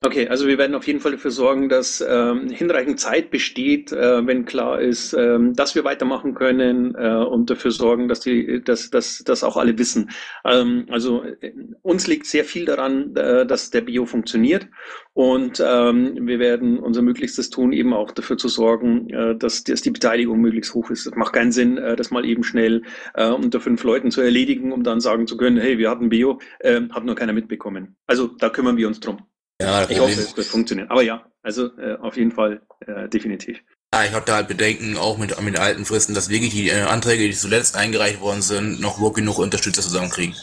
[0.00, 4.24] Okay, also wir werden auf jeden Fall dafür sorgen, dass ähm, hinreichend Zeit besteht, äh,
[4.24, 8.90] wenn klar ist, ähm, dass wir weitermachen können äh, und dafür sorgen, dass die, dass,
[8.90, 10.10] dass, dass auch alle wissen.
[10.44, 14.68] Ähm, also äh, uns liegt sehr viel daran, äh, dass der Bio funktioniert
[15.14, 19.82] und ähm, wir werden unser Möglichstes tun, eben auch dafür zu sorgen, äh, dass, dass
[19.82, 21.06] die Beteiligung möglichst hoch ist.
[21.06, 22.82] Es macht keinen Sinn, äh, das mal eben schnell
[23.14, 26.38] äh, unter fünf Leuten zu erledigen, um dann sagen zu können, hey, wir hatten Bio,
[26.60, 27.96] äh, hat nur keiner mitbekommen.
[28.06, 29.27] Also da kümmern wir uns drum.
[29.60, 30.90] Ja, Ich hoffe, es wird funktionieren.
[30.90, 33.58] Aber ja, also äh, auf jeden Fall äh, definitiv.
[33.92, 36.68] Ja, ich habe da halt Bedenken, auch mit, mit den alten Fristen, dass wirklich die
[36.68, 40.36] äh, Anträge, die zuletzt eingereicht worden sind, noch überhaupt genug Unterstützer zusammenkriegen.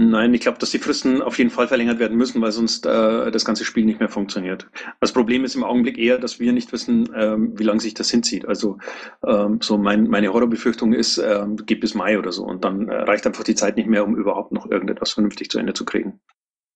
[0.00, 3.30] Nein, ich glaube, dass die Fristen auf jeden Fall verlängert werden müssen, weil sonst äh,
[3.32, 4.68] das ganze Spiel nicht mehr funktioniert.
[5.00, 8.08] Das Problem ist im Augenblick eher, dass wir nicht wissen, ähm, wie lange sich das
[8.08, 8.46] hinzieht.
[8.46, 8.78] Also
[9.26, 12.94] ähm, so mein, meine Horrorbefürchtung ist, ähm, geht bis Mai oder so und dann äh,
[12.94, 16.20] reicht einfach die Zeit nicht mehr, um überhaupt noch irgendetwas vernünftig zu Ende zu kriegen.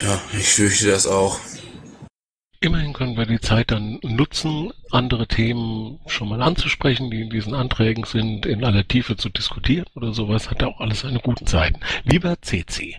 [0.03, 1.39] Ja, ich fürchte das auch.
[2.63, 7.55] Immerhin können wir die Zeit dann nutzen, andere Themen schon mal anzusprechen, die in diesen
[7.55, 11.49] Anträgen sind, in aller Tiefe zu diskutieren oder sowas, hat ja auch alles seine guten
[11.49, 11.81] Seiten.
[12.05, 12.99] Lieber CC,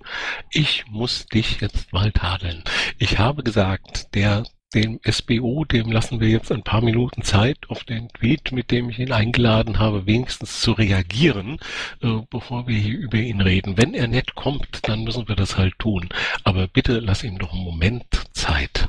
[0.52, 2.66] ich muss dich jetzt mal tadeln.
[2.98, 7.86] Ich habe gesagt, der dem SBO, dem lassen wir jetzt ein paar Minuten Zeit, auf
[7.86, 11.58] den Tweet, mit dem ich ihn eingeladen habe, wenigstens zu reagieren,
[12.02, 13.78] äh, bevor wir hier über ihn reden.
[13.78, 16.10] Wenn er nett kommt, dann müssen wir das halt tun.
[16.44, 18.88] Aber bitte lass ihm doch einen Moment Zeit.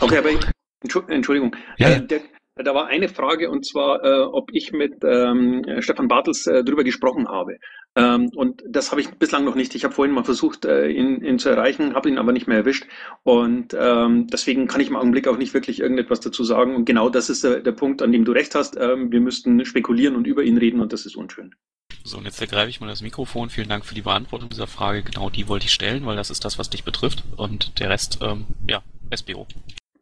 [0.00, 0.38] Okay, aber ich,
[0.84, 1.54] Entschu- Entschuldigung.
[1.78, 1.96] Ja, ja.
[1.96, 2.20] Äh, der,
[2.56, 6.84] da war eine Frage und zwar, äh, ob ich mit ähm, Stefan Bartels äh, drüber
[6.84, 7.58] gesprochen habe.
[7.96, 9.74] Ähm, und das habe ich bislang noch nicht.
[9.74, 12.58] Ich habe vorhin mal versucht, äh, ihn, ihn zu erreichen, habe ihn aber nicht mehr
[12.58, 12.86] erwischt.
[13.24, 16.76] Und ähm, deswegen kann ich im Augenblick auch nicht wirklich irgendetwas dazu sagen.
[16.76, 18.76] Und genau das ist der, der Punkt, an dem du recht hast.
[18.80, 21.54] Ähm, wir müssten spekulieren und über ihn reden und das ist unschön.
[22.02, 23.48] So, und jetzt ergreife ich mal das Mikrofon.
[23.48, 25.02] Vielen Dank für die Beantwortung dieser Frage.
[25.02, 27.24] Genau die wollte ich stellen, weil das ist das, was dich betrifft.
[27.36, 28.82] Und der Rest, ähm, ja,
[29.14, 29.46] SBO.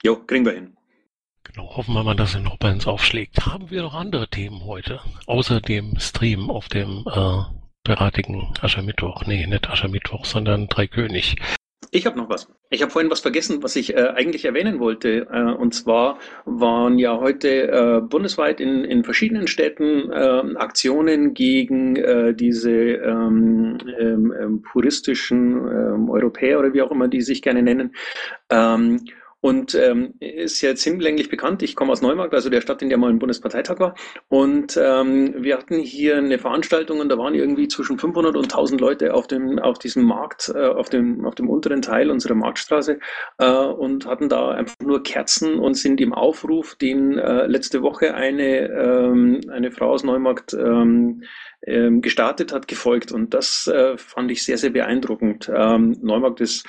[0.02, 0.76] Jo, kriegen wir hin.
[1.44, 3.46] Genau, hoffen wir mal, dass er noch bei uns aufschlägt.
[3.46, 5.00] Haben wir noch andere Themen heute?
[5.26, 7.42] Außer dem Stream auf dem äh,
[7.84, 9.24] beratigen Aschermittwoch.
[9.26, 11.36] Nee, nicht Aschermittwoch, sondern Dreikönig.
[11.94, 12.48] Ich habe noch was.
[12.70, 15.26] Ich habe vorhin was vergessen, was ich äh, eigentlich erwähnen wollte.
[15.30, 21.96] Äh, und zwar waren ja heute äh, bundesweit in, in verschiedenen Städten äh, Aktionen gegen
[21.96, 27.62] äh, diese ähm, ähm, ähm, puristischen ähm, Europäer oder wie auch immer die sich gerne
[27.62, 27.94] nennen.
[28.48, 29.04] Ähm,
[29.42, 31.64] und ähm, ist jetzt hinlänglich bekannt.
[31.64, 33.96] Ich komme aus Neumarkt, also der Stadt, in der mal ein Bundesparteitag war.
[34.28, 38.80] Und ähm, wir hatten hier eine Veranstaltung und da waren irgendwie zwischen 500 und 1000
[38.80, 43.00] Leute auf dem auf diesem Markt, äh, auf dem auf dem unteren Teil unserer Marktstraße
[43.38, 48.14] äh, und hatten da einfach nur Kerzen und sind dem Aufruf, den äh, letzte Woche
[48.14, 51.24] eine ähm, eine Frau aus Neumarkt ähm,
[51.64, 53.12] ähm, gestartet hat, gefolgt.
[53.12, 55.50] Und das äh, fand ich sehr, sehr beeindruckend.
[55.54, 56.66] Ähm, Neumarkt ist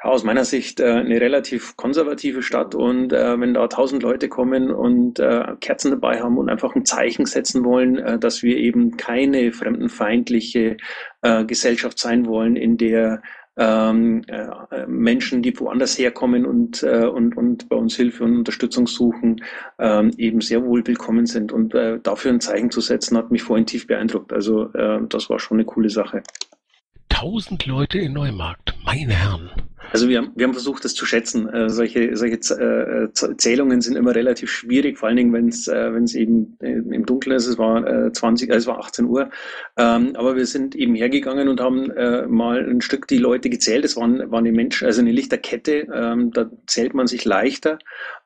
[0.00, 4.70] aus meiner Sicht äh, eine relativ konservative Stadt und äh, wenn da tausend Leute kommen
[4.70, 8.96] und äh, Kerzen dabei haben und einfach ein Zeichen setzen wollen, äh, dass wir eben
[8.96, 10.76] keine fremdenfeindliche
[11.22, 13.22] äh, Gesellschaft sein wollen, in der
[13.58, 18.86] ähm, äh, Menschen, die woanders herkommen und, äh, und, und bei uns Hilfe und Unterstützung
[18.86, 19.42] suchen,
[19.80, 21.50] ähm, eben sehr wohl willkommen sind.
[21.50, 24.32] Und äh, dafür ein Zeichen zu setzen, hat mich vorhin tief beeindruckt.
[24.32, 26.22] Also äh, das war schon eine coole Sache.
[27.08, 29.50] Tausend Leute in Neumarkt, meine Herren.
[29.90, 31.48] Also wir haben, wir haben versucht, das zu schätzen.
[31.48, 35.94] Äh, solche solche äh, Zählungen sind immer relativ schwierig, vor allen Dingen, wenn es äh,
[35.94, 37.46] wenn es eben äh, im Dunkeln ist.
[37.46, 39.30] Es war äh, 20, äh, es war 18 Uhr.
[39.78, 43.84] Ähm, aber wir sind eben hergegangen und haben äh, mal ein Stück die Leute gezählt.
[43.86, 45.86] Es waren, war eine Mensch, also eine Lichterkette.
[45.92, 47.78] Ähm, da zählt man sich leichter.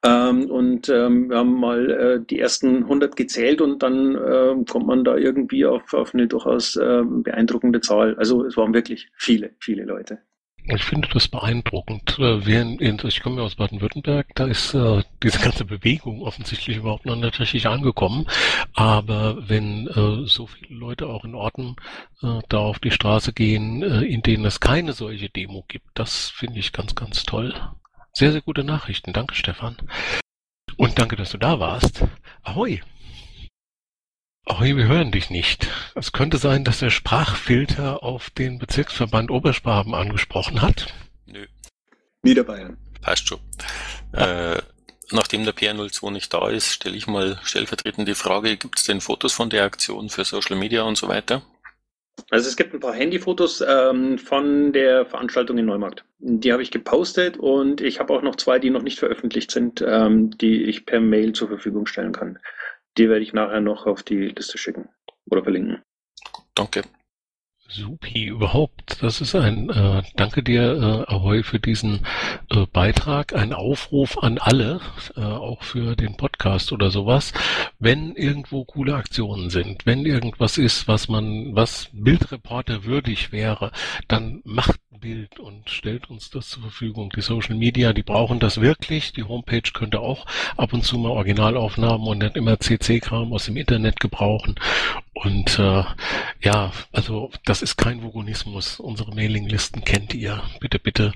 [0.04, 4.88] Ähm, und ähm, wir haben mal äh, die ersten 100 gezählt und dann äh, kommt
[4.88, 8.16] man da irgendwie auf, auf eine durchaus äh, beeindruckende Zahl.
[8.16, 10.18] Also es waren wirklich viele, viele Leute.
[10.64, 12.18] Ich finde das beeindruckend.
[12.18, 17.16] Äh, ich komme ja aus Baden-Württemberg, da ist äh, diese ganze Bewegung offensichtlich überhaupt noch
[17.16, 18.26] nicht richtig angekommen.
[18.74, 21.76] Aber wenn äh, so viele Leute auch in Orten
[22.48, 26.72] da auf die Straße gehen, in denen es keine solche Demo gibt, das finde ich
[26.72, 27.52] ganz, ganz toll.
[28.12, 29.12] Sehr, sehr gute Nachrichten.
[29.12, 29.76] Danke, Stefan.
[30.76, 32.04] Und danke, dass du da warst.
[32.44, 32.80] Ahoi.
[34.44, 35.68] Ahoi, wir hören dich nicht.
[35.94, 40.92] Es könnte sein, dass der Sprachfilter auf den Bezirksverband Oberschwaben angesprochen hat.
[41.26, 41.46] Nö,
[42.22, 42.76] Niederbayern.
[43.00, 43.38] passt schon.
[44.12, 44.60] Äh,
[45.12, 49.00] nachdem der PR02 nicht da ist, stelle ich mal stellvertretend die Frage, gibt es denn
[49.00, 51.42] Fotos von der Aktion für Social Media und so weiter?
[52.30, 56.04] Also es gibt ein paar Handyfotos ähm, von der Veranstaltung in Neumarkt.
[56.18, 59.84] Die habe ich gepostet und ich habe auch noch zwei, die noch nicht veröffentlicht sind,
[59.86, 62.38] ähm, die ich per Mail zur Verfügung stellen kann.
[62.98, 64.88] Die werde ich nachher noch auf die Liste schicken
[65.30, 65.82] oder verlinken.
[66.54, 66.82] Danke.
[67.74, 69.02] Supi, überhaupt.
[69.02, 72.06] Das ist ein äh, Danke dir, äh, Ahoy, für diesen
[72.50, 73.34] äh, Beitrag.
[73.34, 74.80] Ein Aufruf an alle,
[75.16, 77.32] äh, auch für den Podcast oder sowas.
[77.78, 83.72] Wenn irgendwo coole Aktionen sind, wenn irgendwas ist, was man, was Bildreporter würdig wäre,
[84.06, 87.10] dann macht Bild und stellt uns das zur Verfügung.
[87.10, 89.12] Die Social Media, die brauchen das wirklich.
[89.12, 93.56] Die Homepage könnte auch ab und zu mal Originalaufnahmen und nicht immer CC-Kram aus dem
[93.56, 94.54] Internet gebrauchen.
[95.22, 95.84] Und äh,
[96.40, 98.80] ja, also das ist kein Vogonismus.
[98.80, 100.42] Unsere Mailinglisten kennt ihr.
[100.58, 101.12] Bitte, bitte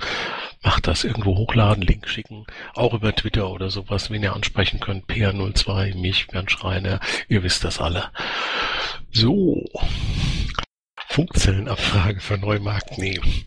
[0.63, 5.07] macht das irgendwo hochladen, Link schicken, auch über Twitter oder sowas, wen ihr ansprechen könnt.
[5.07, 8.11] PR02, mich, Bernd Schreiner, ihr wisst das alle.
[9.11, 9.65] So.
[11.09, 13.45] Funkzellenabfrage für Neumarkt nehmen.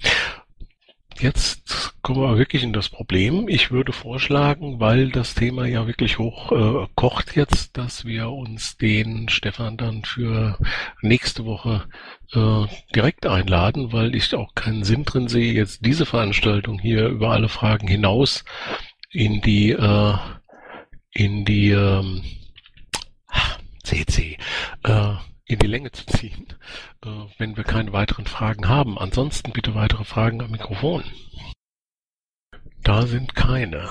[1.19, 3.49] Jetzt kommen wir wirklich in das Problem.
[3.49, 8.77] Ich würde vorschlagen, weil das Thema ja wirklich hoch äh, kocht jetzt, dass wir uns
[8.77, 10.57] den Stefan dann für
[11.01, 11.89] nächste Woche
[12.31, 17.31] äh, direkt einladen, weil ich auch keinen Sinn drin sehe, jetzt diese Veranstaltung hier über
[17.31, 18.45] alle Fragen hinaus
[19.11, 20.13] in die äh,
[21.11, 22.23] in die ähm,
[23.83, 24.37] CC
[24.83, 25.15] äh,
[25.49, 26.47] in die Länge zu ziehen,
[27.03, 27.09] äh,
[27.39, 28.97] wenn wir keine weiteren Fragen haben.
[28.97, 31.03] Ansonsten bitte weitere Fragen am Mikrofon.
[32.83, 33.89] Da sind keine.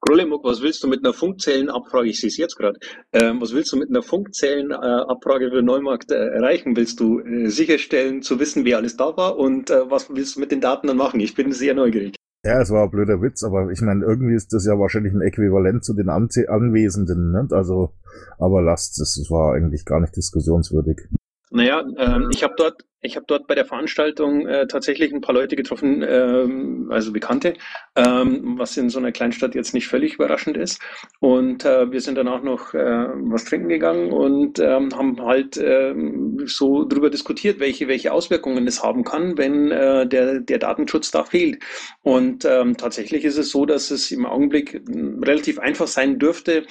[0.00, 2.08] Grollemuk, was willst du mit einer Funkzellenabfrage?
[2.08, 2.78] Ich sehe es jetzt gerade.
[3.12, 6.76] Ähm, was willst du mit einer Funkzellenabfrage für Neumarkt äh, erreichen?
[6.76, 9.36] Willst du äh, sicherstellen, zu wissen, wer alles da war?
[9.36, 11.20] Und äh, was willst du mit den Daten dann machen?
[11.20, 12.15] Ich bin sehr neugierig.
[12.46, 15.20] Ja, es war ein blöder Witz, aber ich meine, irgendwie ist das ja wahrscheinlich ein
[15.20, 17.48] Äquivalent zu den Anze Anwesenden, ne?
[17.50, 17.92] Also,
[18.38, 21.08] aber lasst es, es war eigentlich gar nicht diskussionswürdig.
[21.50, 25.34] Naja, ähm, ich habe dort, ich habe dort bei der Veranstaltung äh, tatsächlich ein paar
[25.34, 27.54] Leute getroffen, ähm, also Bekannte,
[27.94, 30.80] ähm, was in so einer Kleinstadt jetzt nicht völlig überraschend ist.
[31.20, 35.56] Und äh, wir sind dann auch noch äh, was trinken gegangen und ähm, haben halt
[35.56, 41.10] ähm, so drüber diskutiert, welche welche Auswirkungen es haben kann, wenn äh, der der Datenschutz
[41.10, 41.62] da fehlt.
[42.02, 44.82] Und ähm, tatsächlich ist es so, dass es im Augenblick
[45.22, 46.66] relativ einfach sein dürfte,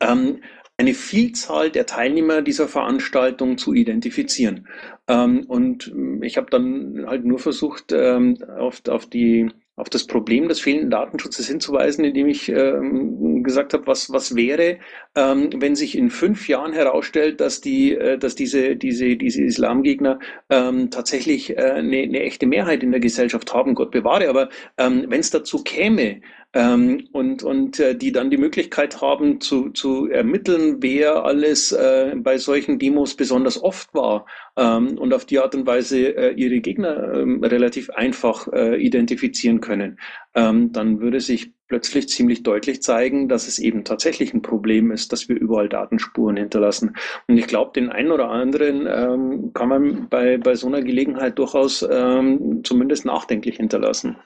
[0.00, 0.40] ähm,
[0.78, 4.68] eine Vielzahl der Teilnehmer dieser Veranstaltung zu identifizieren.
[5.08, 10.48] Ähm, und ich habe dann halt nur versucht, ähm, auf, auf die auf das Problem
[10.48, 14.78] des fehlenden Datenschutzes hinzuweisen, indem ich ähm, gesagt habe, was, was wäre,
[15.14, 20.18] ähm, wenn sich in fünf Jahren herausstellt, dass die, äh, dass diese, diese, diese Islamgegner
[20.50, 24.28] ähm, tatsächlich äh, eine, eine echte Mehrheit in der Gesellschaft haben, Gott bewahre.
[24.28, 26.20] Aber ähm, wenn es dazu käme,
[26.56, 32.14] ähm, und und äh, die dann die Möglichkeit haben zu, zu ermitteln, wer alles äh,
[32.16, 36.60] bei solchen Demos besonders oft war ähm, und auf die Art und Weise äh, ihre
[36.60, 39.98] Gegner ähm, relativ einfach äh, identifizieren können,
[40.34, 45.12] ähm, dann würde sich plötzlich ziemlich deutlich zeigen, dass es eben tatsächlich ein Problem ist,
[45.12, 46.96] dass wir überall Datenspuren hinterlassen.
[47.26, 51.38] Und ich glaube, den einen oder anderen ähm, kann man bei, bei so einer Gelegenheit
[51.38, 54.16] durchaus ähm, zumindest nachdenklich hinterlassen.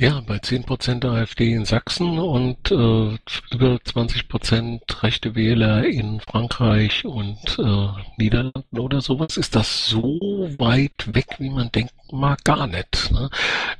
[0.00, 3.18] Ja, bei 10% der AfD in Sachsen und äh,
[3.52, 10.18] über 20% rechte Wähler in Frankreich und äh, Niederlanden oder sowas ist das so
[10.56, 13.10] weit weg, wie man denken mag, gar nicht.
[13.12, 13.28] Ne?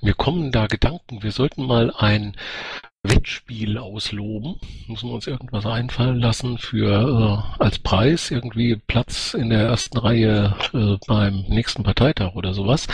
[0.03, 2.37] Mir kommen da Gedanken, wir sollten mal ein
[3.03, 4.57] Wettspiel ausloben.
[4.87, 9.97] Müssen wir uns irgendwas einfallen lassen für äh, als Preis irgendwie Platz in der ersten
[9.99, 12.87] Reihe äh, beim nächsten Parteitag oder sowas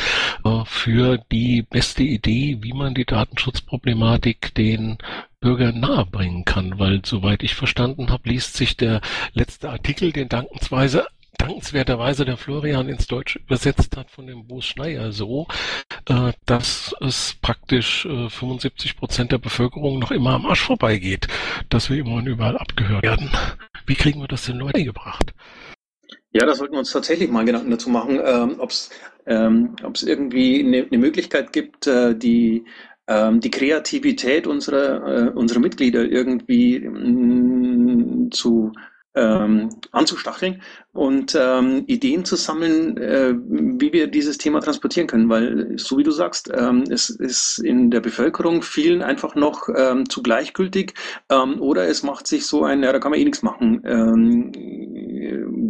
[0.45, 4.99] äh, für die beste Idee, wie man die Datenschutzproblematik den
[5.41, 9.01] Bürgern nahebringen kann, weil soweit ich verstanden habe, liest sich der
[9.33, 11.07] letzte Artikel, den dankensweise
[11.39, 15.47] dankenswerterweise der Florian ins Deutsche übersetzt hat von dem Bo Schneier so,
[16.09, 21.29] äh, dass es praktisch äh, 75 Prozent der Bevölkerung noch immer am Arsch vorbeigeht,
[21.69, 23.31] dass wir immer und überall abgehört werden.
[23.87, 25.35] Wie kriegen wir das den Leuten gebracht?
[26.33, 28.91] Ja, da sollten wir uns tatsächlich mal Gedanken dazu machen, ähm, ob es
[29.27, 32.65] ähm, irgendwie eine, eine Möglichkeit gibt, äh, die
[33.09, 38.73] ähm, die Kreativität unserer, äh, unserer Mitglieder irgendwie mh, mm, zu
[39.17, 45.79] ähm, anzustacheln und ähm, Ideen zu sammeln, äh, wie wir dieses Thema transportieren können, weil
[45.79, 50.23] so wie du sagst, ähm, es ist in der Bevölkerung vielen einfach noch ähm, zu
[50.23, 50.95] gleichgültig
[51.31, 54.53] ähm, oder es macht sich so ein, ja, da kann man eh nichts machen, ähm,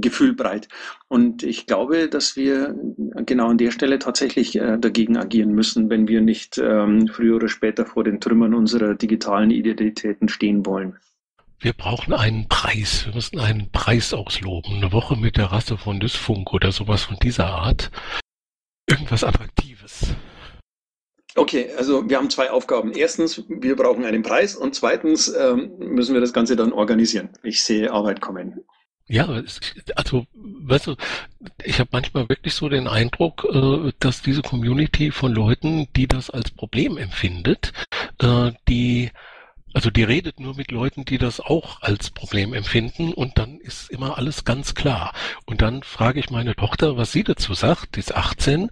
[0.00, 0.68] Gefühl breit.
[1.08, 2.74] Und ich glaube, dass wir
[3.24, 7.48] genau an der Stelle tatsächlich äh, dagegen agieren müssen, wenn wir nicht ähm, früher oder
[7.48, 10.96] später vor den Trümmern unserer digitalen Identitäten stehen wollen.
[11.58, 13.06] Wir brauchen einen Preis.
[13.06, 14.76] Wir müssen einen Preis ausloben.
[14.76, 17.90] Eine Woche mit der Rasse von Dysfunk oder sowas von dieser Art.
[18.86, 20.14] Irgendwas Attraktives.
[21.34, 22.92] Okay, also wir haben zwei Aufgaben.
[22.92, 27.30] Erstens, wir brauchen einen Preis und zweitens ähm, müssen wir das Ganze dann organisieren.
[27.42, 28.64] Ich sehe Arbeit kommen.
[29.08, 29.28] Ja,
[29.94, 30.96] also weißt du,
[31.62, 36.28] ich habe manchmal wirklich so den Eindruck, äh, dass diese Community von Leuten, die das
[36.28, 37.72] als Problem empfindet,
[38.20, 39.10] äh, die
[39.76, 43.90] also die redet nur mit Leuten, die das auch als Problem empfinden und dann ist
[43.90, 45.12] immer alles ganz klar.
[45.44, 48.70] Und dann frage ich meine Tochter, was sie dazu sagt, die ist 18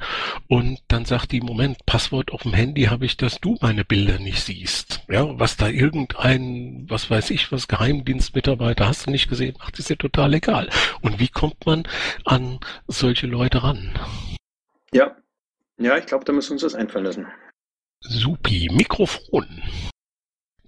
[0.48, 4.18] und dann sagt die, Moment, Passwort auf dem Handy habe ich, dass du meine Bilder
[4.18, 5.02] nicht siehst.
[5.10, 9.90] Ja, was da irgendein, was weiß ich, was Geheimdienstmitarbeiter hast du nicht gesehen, macht ist
[9.90, 10.70] ja total egal.
[11.02, 11.86] Und wie kommt man
[12.24, 13.90] an solche Leute ran?
[14.90, 15.14] Ja,
[15.76, 17.26] ja, ich glaube, da müssen wir uns das einfallen lassen.
[18.00, 19.62] Supi, Mikrofon.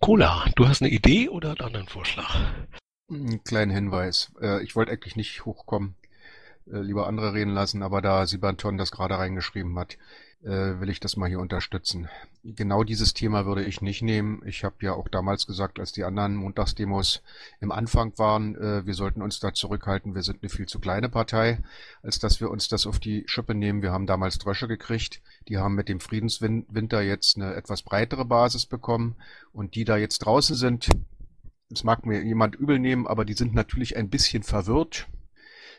[0.07, 2.33] Cola, du hast eine Idee oder einen anderen Vorschlag?
[3.11, 4.31] Einen kleinen Hinweis.
[4.41, 5.97] Äh, ich wollte eigentlich nicht hochkommen,
[6.69, 9.99] äh, lieber andere reden lassen, aber da Sibanton das gerade reingeschrieben hat,
[10.47, 12.09] will ich das mal hier unterstützen.
[12.45, 14.43] Genau dieses Thema würde ich nicht nehmen.
[14.47, 17.23] Ich habe ja auch damals gesagt, als die anderen Montagsdemos
[17.61, 18.55] im Anfang waren,
[18.87, 20.15] wir sollten uns da zurückhalten.
[20.15, 21.59] Wir sind eine viel zu kleine Partei,
[22.03, 23.83] als dass wir uns das auf die Schippe nehmen.
[23.83, 25.21] Wir haben damals Drösche gekriegt.
[25.49, 29.17] Die haben mit dem Friedenswinter jetzt eine etwas breitere Basis bekommen
[29.53, 30.91] und die da jetzt draußen sind,
[31.69, 35.16] das mag mir jemand übel nehmen, aber die sind natürlich ein bisschen verwirrt äh,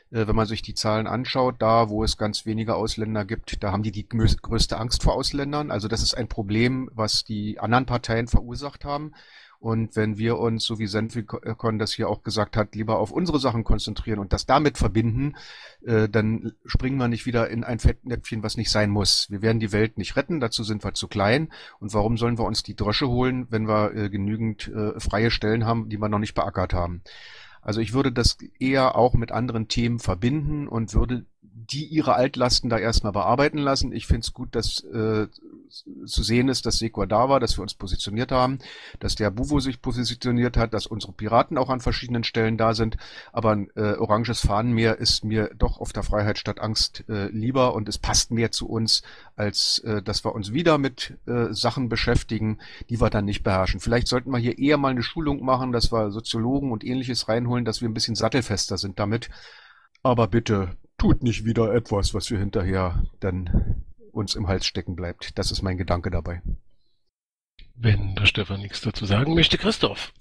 [0.10, 3.84] wenn man sich die Zahlen anschaut, da wo es ganz wenige Ausländer gibt, da haben
[3.84, 5.72] die die größte Angst vor Ausländern.
[5.72, 9.14] Also das ist ein Problem, was die anderen Parteien verursacht haben.
[9.60, 13.40] Und wenn wir uns, so wie Senficon das hier auch gesagt hat, lieber auf unsere
[13.40, 15.36] Sachen konzentrieren und das damit verbinden,
[15.84, 19.28] äh, dann springen wir nicht wieder in ein Fettnäpfchen, was nicht sein muss.
[19.32, 21.52] Wir werden die Welt nicht retten, dazu sind wir zu klein.
[21.80, 25.66] Und warum sollen wir uns die Drösche holen, wenn wir äh, genügend äh, freie Stellen
[25.66, 27.02] haben, die wir noch nicht beackert haben?
[27.68, 31.26] Also ich würde das eher auch mit anderen Themen verbinden und würde
[31.66, 33.92] die ihre Altlasten da erstmal bearbeiten lassen.
[33.92, 35.28] Ich finde es gut, dass äh,
[36.06, 38.60] zu sehen ist, dass Sequa da war, dass wir uns positioniert haben,
[39.00, 42.98] dass der Buvo sich positioniert hat, dass unsere Piraten auch an verschiedenen Stellen da sind.
[43.34, 47.74] Aber ein äh, oranges Fahnenmeer ist mir doch auf der Freiheit statt Angst äh, lieber
[47.74, 49.02] und es passt mehr zu uns,
[49.36, 53.80] als äh, dass wir uns wieder mit äh, Sachen beschäftigen, die wir dann nicht beherrschen.
[53.80, 57.66] Vielleicht sollten wir hier eher mal eine Schulung machen, dass wir Soziologen und ähnliches reinholen,
[57.66, 59.30] dass wir ein bisschen sattelfester sind damit.
[60.04, 65.38] Aber bitte tut nicht wieder etwas, was wir hinterher dann uns im Hals stecken bleibt.
[65.38, 66.42] Das ist mein Gedanke dabei.
[67.76, 70.12] Wenn der Stefan nichts dazu sagen möchte, Christoph.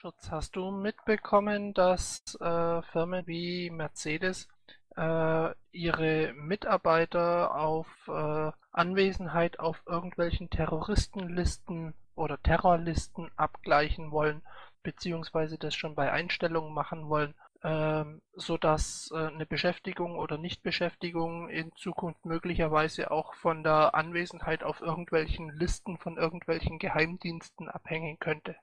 [0.00, 4.48] Schutz, hast du mitbekommen, dass äh, Firmen wie Mercedes
[4.96, 14.42] äh, ihre Mitarbeiter auf äh, Anwesenheit auf irgendwelchen Terroristenlisten oder Terrorlisten abgleichen wollen,
[14.82, 21.70] beziehungsweise das schon bei Einstellungen machen wollen ähm, sodass äh, eine Beschäftigung oder Nichtbeschäftigung in
[21.76, 28.56] Zukunft möglicherweise auch von der Anwesenheit auf irgendwelchen Listen von irgendwelchen Geheimdiensten abhängen könnte.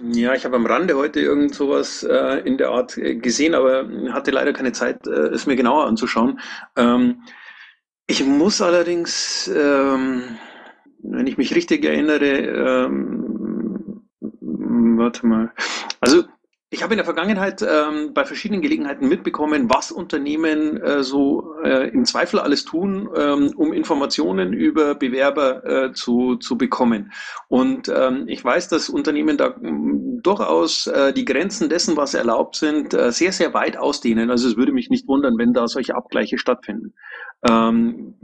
[0.00, 3.88] Ja, ich habe am Rande heute irgend sowas äh, in der Art äh, gesehen, aber
[4.12, 6.40] hatte leider keine Zeit, äh, es mir genauer anzuschauen.
[6.76, 7.22] Ähm,
[8.06, 10.38] ich muss allerdings, ähm,
[11.02, 15.52] wenn ich mich richtig erinnere, ähm, warte mal,
[16.00, 16.24] also
[16.70, 21.88] ich habe in der Vergangenheit ähm, bei verschiedenen Gelegenheiten mitbekommen, was Unternehmen äh, so äh,
[21.88, 27.12] im Zweifel alles tun, ähm, um Informationen über Bewerber äh, zu, zu bekommen.
[27.48, 32.92] Und ähm, ich weiß, dass Unternehmen da durchaus äh, die Grenzen dessen, was erlaubt sind,
[32.92, 34.30] äh, sehr, sehr weit ausdehnen.
[34.30, 36.92] Also es würde mich nicht wundern, wenn da solche Abgleiche stattfinden.
[37.46, 38.14] Ähm,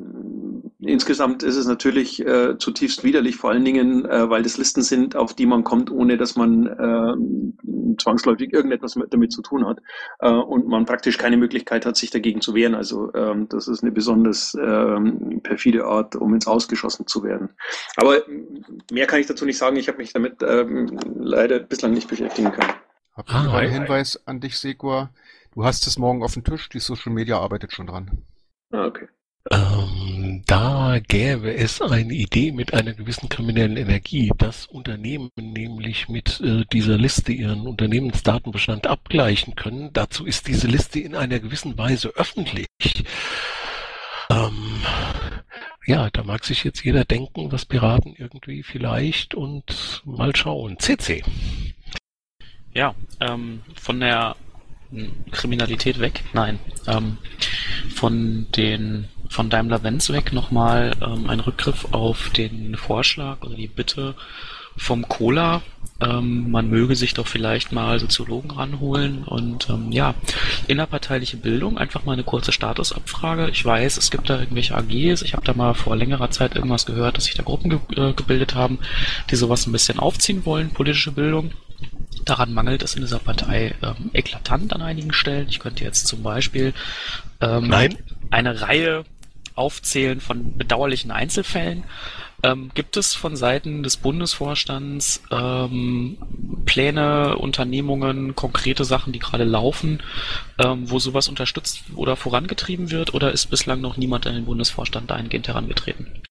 [0.81, 5.15] insgesamt ist es natürlich äh, zutiefst widerlich, vor allen Dingen, äh, weil das Listen sind,
[5.15, 9.79] auf die man kommt, ohne dass man äh, zwangsläufig irgendetwas mit, damit zu tun hat
[10.19, 12.75] äh, und man praktisch keine Möglichkeit hat, sich dagegen zu wehren.
[12.75, 17.51] Also ähm, das ist eine besonders ähm, perfide Art, um ins Ausgeschossen zu werden.
[17.97, 18.23] Aber
[18.91, 19.77] mehr kann ich dazu nicht sagen.
[19.77, 22.73] Ich habe mich damit ähm, leider bislang nicht beschäftigen können.
[23.13, 25.11] Hab ich ah, einen Hinweis an dich, Segua.
[25.55, 26.69] Du hast es morgen auf dem Tisch.
[26.69, 28.25] Die Social Media arbeitet schon dran.
[28.75, 29.07] Ah, okay.
[29.53, 36.41] Ähm, da gäbe es eine Idee mit einer gewissen kriminellen Energie, dass Unternehmen nämlich mit
[36.41, 39.93] äh, dieser Liste ihren Unternehmensdatenbestand abgleichen können.
[39.93, 42.67] Dazu ist diese Liste in einer gewissen Weise öffentlich.
[44.29, 44.83] Ähm,
[45.87, 50.81] ja, da mag sich jetzt jeder denken, was Piraten irgendwie vielleicht und mal schauen.
[50.81, 51.23] CC.
[52.73, 54.35] Ja, ähm, von der
[55.31, 56.23] Kriminalität weg?
[56.33, 56.59] Nein.
[56.87, 57.19] Ähm,
[57.95, 64.15] von den von Daimler-Benz weg nochmal ähm, ein Rückgriff auf den Vorschlag oder die Bitte
[64.77, 65.63] vom Cola.
[66.01, 70.15] Ähm, man möge sich doch vielleicht mal Soziologen ranholen und ähm, ja,
[70.67, 73.51] innerparteiliche Bildung, einfach mal eine kurze Statusabfrage.
[73.51, 76.87] Ich weiß, es gibt da irgendwelche AGs, ich habe da mal vor längerer Zeit irgendwas
[76.87, 78.79] gehört, dass sich da Gruppen ge äh, gebildet haben,
[79.31, 81.53] die sowas ein bisschen aufziehen wollen, politische Bildung.
[82.25, 85.49] Daran mangelt es in dieser Partei ähm, eklatant an einigen Stellen.
[85.49, 86.73] Ich könnte jetzt zum Beispiel
[87.41, 87.99] ähm, Nein.
[88.31, 89.05] eine Reihe
[89.55, 91.85] aufzählen von bedauerlichen Einzelfällen.
[92.43, 96.19] Ähm, gibt es von Seiten des Bundesvorstands ähm,
[96.67, 100.03] Pläne, Unternehmungen, konkrete Sachen, die gerade laufen,
[100.59, 103.15] ähm, wo sowas unterstützt oder vorangetrieben wird?
[103.15, 106.23] Oder ist bislang noch niemand an den Bundesvorstand dahingehend herangetreten?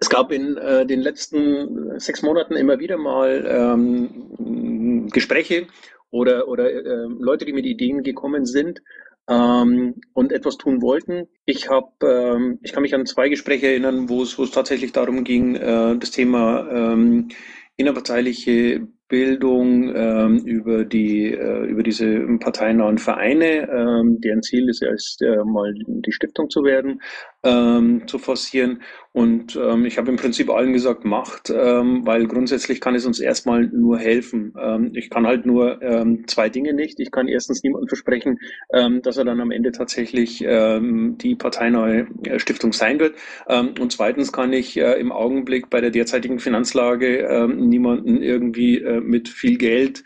[0.00, 5.66] Es gab in äh, den letzten sechs Monaten immer wieder mal ähm, Gespräche
[6.10, 8.80] oder, oder äh, Leute, die mit Ideen gekommen sind
[9.28, 11.28] ähm, und etwas tun wollten.
[11.44, 14.92] Ich habe, ähm, ich kann mich an zwei Gespräche erinnern, wo es, wo es tatsächlich
[14.92, 17.28] darum ging, äh, das Thema ähm,
[17.76, 25.20] innerparteiliche Bildung ähm, über die äh, über diese parteinahen Vereine, ähm, deren Ziel ist erst
[25.20, 27.02] äh, mal die Stiftung zu werden,
[27.42, 28.82] ähm, zu forcieren.
[29.12, 33.18] Und ähm, ich habe im Prinzip allen gesagt, macht, ähm, weil grundsätzlich kann es uns
[33.18, 34.54] erstmal nur helfen.
[34.56, 37.00] Ähm, ich kann halt nur ähm, zwei Dinge nicht.
[37.00, 38.38] Ich kann erstens niemandem versprechen,
[38.72, 43.16] ähm, dass er dann am Ende tatsächlich die parteinahe äh, Stiftung sein wird.
[43.46, 49.28] Und zweitens kann ich äh, im Augenblick bei der derzeitigen Finanzlage niemanden irgendwie äh, mit
[49.28, 50.04] viel Geld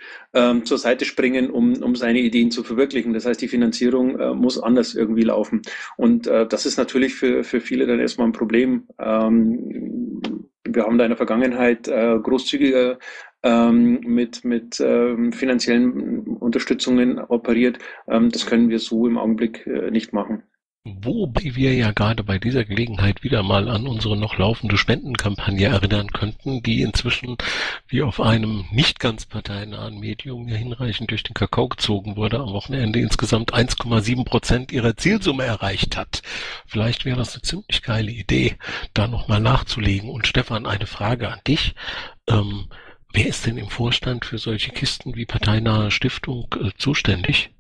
[0.64, 3.12] zur Seite springen, um, um seine Ideen zu verwirklichen.
[3.12, 5.62] Das heißt, die Finanzierung äh, muss anders irgendwie laufen.
[5.96, 8.86] Und äh, das ist natürlich für, für viele dann erstmal ein Problem.
[8.98, 10.20] Ähm,
[10.64, 12.98] wir haben da in der Vergangenheit äh, großzügiger
[13.42, 17.78] ähm, mit, mit ähm, finanziellen Unterstützungen operiert.
[18.08, 20.42] Ähm, das können wir so im Augenblick äh, nicht machen.
[20.86, 26.10] Wobei wir ja gerade bei dieser Gelegenheit wieder mal an unsere noch laufende Spendenkampagne erinnern
[26.10, 27.38] könnten, die inzwischen
[27.88, 32.52] wie auf einem nicht ganz parteinahen Medium ja hinreichend durch den Kakao gezogen wurde, am
[32.52, 36.20] Wochenende insgesamt 1,7 Prozent ihrer Zielsumme erreicht hat.
[36.66, 38.58] Vielleicht wäre das eine ziemlich geile Idee,
[38.92, 40.10] da nochmal nachzulegen.
[40.10, 41.74] Und Stefan, eine Frage an dich.
[42.28, 42.68] Ähm,
[43.10, 47.54] wer ist denn im Vorstand für solche Kisten wie parteinahe Stiftung äh, zuständig?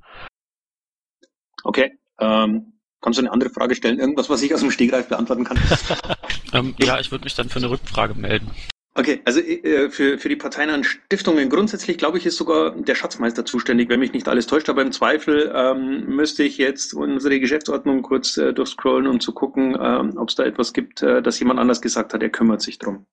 [1.62, 1.92] Okay.
[2.20, 2.73] Ähm,
[3.04, 3.98] Kannst du eine andere Frage stellen?
[3.98, 5.58] Irgendwas, was ich aus dem Stegreif beantworten kann?
[6.54, 8.50] ähm, ja, ich würde mich dann für eine Rückfrage melden.
[8.96, 13.44] Okay, also äh, für, für die parteinahen Stiftungen grundsätzlich, glaube ich, ist sogar der Schatzmeister
[13.44, 14.68] zuständig, wenn mich nicht alles täuscht.
[14.68, 19.76] Aber im Zweifel ähm, müsste ich jetzt unsere Geschäftsordnung kurz äh, durchscrollen, um zu gucken,
[19.80, 22.22] ähm, ob es da etwas gibt, äh, das jemand anders gesagt hat.
[22.22, 23.04] Er kümmert sich drum.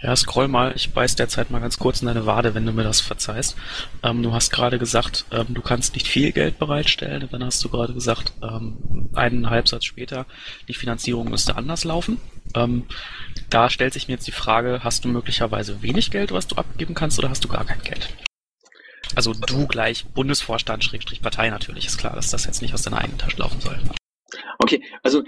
[0.00, 0.72] Ja, scroll mal.
[0.76, 3.56] Ich beiß derzeit mal ganz kurz in deine Wade, wenn du mir das verzeihst.
[4.04, 7.28] Ähm, du hast gerade gesagt, ähm, du kannst nicht viel Geld bereitstellen.
[7.32, 10.26] Dann hast du gerade gesagt, ähm, einen Halbsatz später,
[10.68, 12.20] die Finanzierung müsste anders laufen.
[12.54, 12.86] Ähm,
[13.50, 16.94] da stellt sich mir jetzt die Frage, hast du möglicherweise wenig Geld, was du abgeben
[16.94, 18.08] kannst, oder hast du gar kein Geld?
[19.14, 22.98] Also du gleich Bundesvorstand, Schrägstrich Partei natürlich, ist klar, dass das jetzt nicht aus deiner
[22.98, 23.78] eigenen Tasche laufen soll.
[24.58, 25.22] Okay, also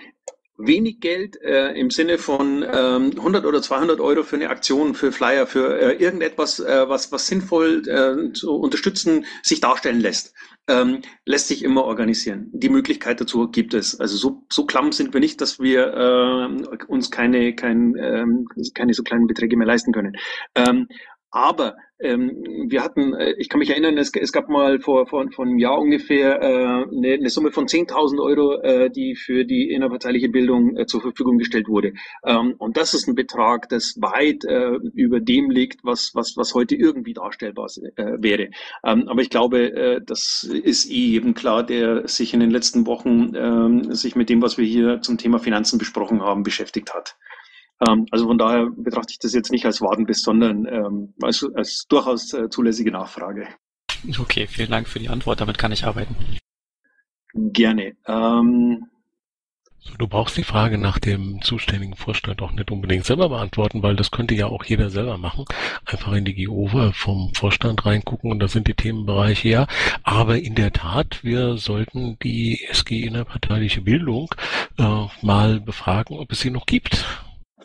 [0.58, 5.12] wenig Geld äh, im Sinne von ähm, 100 oder 200 Euro für eine Aktion, für
[5.12, 10.34] Flyer, für äh, irgendetwas, äh, was, was sinnvoll äh, zu unterstützen sich darstellen lässt,
[10.70, 12.48] ähm, lässt sich immer organisieren.
[12.52, 13.98] Die Möglichkeit dazu gibt es.
[13.98, 18.94] Also so, so klamm sind wir nicht, dass wir äh, uns keine, kein, ähm, keine
[18.94, 20.16] so kleinen Beträge mehr leisten können.
[20.54, 20.86] Ähm,
[21.30, 25.30] aber ähm, wir hatten, äh, ich kann mich erinnern, es, es gab mal vor, vor,
[25.30, 29.70] vor einem Jahr ungefähr äh, eine, eine Summe von 10.000 Euro, äh, die für die
[29.70, 31.92] innerparteiliche Bildung äh, zur Verfügung gestellt wurde.
[32.24, 36.54] Ähm, und das ist ein Betrag, das weit äh, über dem liegt, was, was, was
[36.54, 37.66] heute irgendwie darstellbar
[37.96, 38.48] äh, wäre.
[38.84, 42.86] Ähm, aber ich glaube, äh, das ist eh eben klar, der sich in den letzten
[42.86, 47.16] Wochen äh, sich mit dem, was wir hier zum Thema Finanzen besprochen haben, beschäftigt hat.
[47.80, 51.86] Ähm, also von daher betrachte ich das jetzt nicht als Wadenbiss, sondern ähm, als, als
[51.88, 53.48] durchaus äh, zulässige Nachfrage.
[54.18, 55.40] Okay, vielen Dank für die Antwort.
[55.40, 56.16] Damit kann ich arbeiten.
[57.34, 57.96] Gerne.
[58.06, 58.86] Ähm,
[59.98, 64.10] Du brauchst die Frage nach dem zuständigen Vorstand auch nicht unbedingt selber beantworten, weil das
[64.10, 65.46] könnte ja auch jeder selber machen.
[65.86, 69.66] Einfach in die GO vom Vorstand reingucken und da sind die Themenbereiche ja.
[70.02, 74.34] Aber in der Tat, wir sollten die SG innerparteiliche Bildung
[74.78, 77.06] äh, mal befragen, ob es sie noch gibt.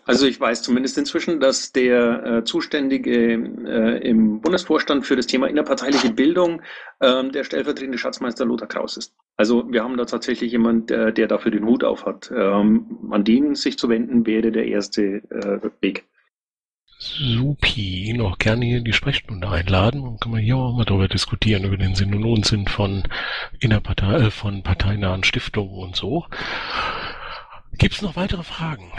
[0.06, 5.48] Also ich weiß zumindest inzwischen, dass der äh, Zuständige äh, im Bundesvorstand für das Thema
[5.48, 6.62] innerparteiliche Bildung
[7.00, 9.16] äh, der stellvertretende Schatzmeister Lothar Kraus ist.
[9.36, 12.32] Also wir haben da tatsächlich jemand, äh, der dafür den Hut auf hat.
[12.32, 16.06] Ähm, an den sich zu wenden wäre der erste äh, Weg.
[16.98, 20.86] Supi, ihn auch gerne hier in die Sprechstunde einladen und können wir hier auch mal
[20.86, 23.04] darüber diskutieren, über den Sinn und Unsinn von
[23.60, 26.26] Innerpartei, äh, von parteinahen Stiftungen und so.
[27.78, 28.92] Gibt es noch weitere Fragen?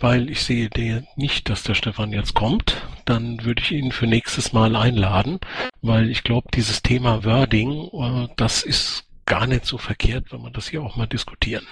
[0.00, 0.68] Weil ich sehe
[1.16, 5.38] nicht, dass der Stefan jetzt kommt, dann würde ich ihn für nächstes Mal einladen,
[5.82, 10.50] weil ich glaube, dieses Thema Wording, äh, das ist gar nicht so verkehrt, wenn wir
[10.50, 11.66] das hier auch mal diskutieren.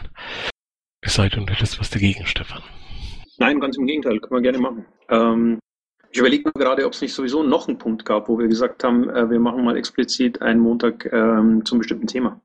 [1.00, 2.62] Es sei denn, du hättest was dagegen, Stefan.
[3.38, 4.84] Nein, ganz im Gegenteil, können wir gerne machen.
[5.08, 5.58] Ähm,
[6.12, 8.82] Ich überlege nur gerade, ob es nicht sowieso noch einen Punkt gab, wo wir gesagt
[8.84, 12.40] haben, äh, wir machen mal explizit einen Montag ähm, zum bestimmten Thema.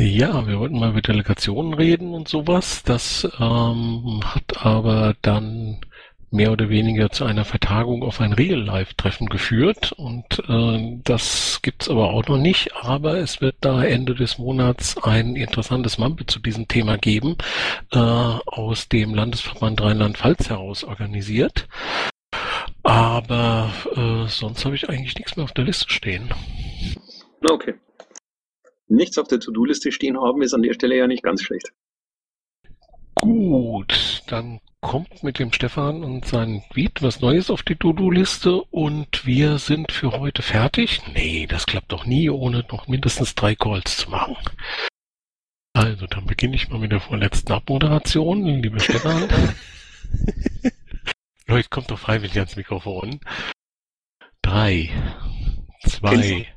[0.00, 2.82] Ja, wir wollten mal über Delegationen reden und sowas.
[2.82, 5.82] Das ähm, hat aber dann
[6.30, 12.14] mehr oder weniger zu einer Vertagung auf ein Real-Life-Treffen geführt und äh, das gibt's aber
[12.14, 16.66] auch noch nicht, aber es wird da Ende des Monats ein interessantes Mampe zu diesem
[16.66, 17.36] Thema geben,
[17.92, 21.68] äh, aus dem Landesverband Rheinland-Pfalz heraus organisiert.
[22.84, 26.30] Aber äh, sonst habe ich eigentlich nichts mehr auf der Liste stehen.
[27.46, 27.74] Okay.
[28.90, 31.72] Nichts auf der To-Do-Liste stehen haben ist an der Stelle ja nicht ganz schlecht.
[33.14, 39.24] Gut, dann kommt mit dem Stefan und seinem Tweet was Neues auf die To-Do-Liste und
[39.24, 41.02] wir sind für heute fertig.
[41.14, 44.36] Nee, das klappt doch nie, ohne noch mindestens drei Calls zu machen.
[45.72, 49.28] Also, dann beginne ich mal mit der vorletzten Abmoderation, liebe Stefan.
[51.46, 53.20] Leute, kommt doch freiwillig ans Mikrofon.
[54.42, 54.90] Drei,
[55.86, 56.48] zwei,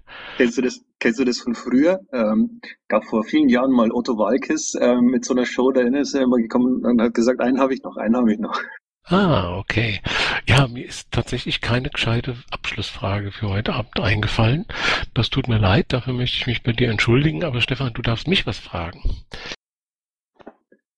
[0.43, 2.01] Kennst du das, kennst du das von früher?
[2.11, 6.13] Ähm, gab vor vielen Jahren mal Otto Walkes ähm, mit so einer Show, da ist
[6.13, 8.61] er immer gekommen und hat gesagt, einen habe ich noch, einen habe ich noch.
[9.05, 10.01] Ah, okay.
[10.45, 14.65] Ja, mir ist tatsächlich keine gescheite Abschlussfrage für heute Abend eingefallen.
[15.13, 18.27] Das tut mir leid, dafür möchte ich mich bei dir entschuldigen, aber Stefan, du darfst
[18.27, 19.01] mich was fragen.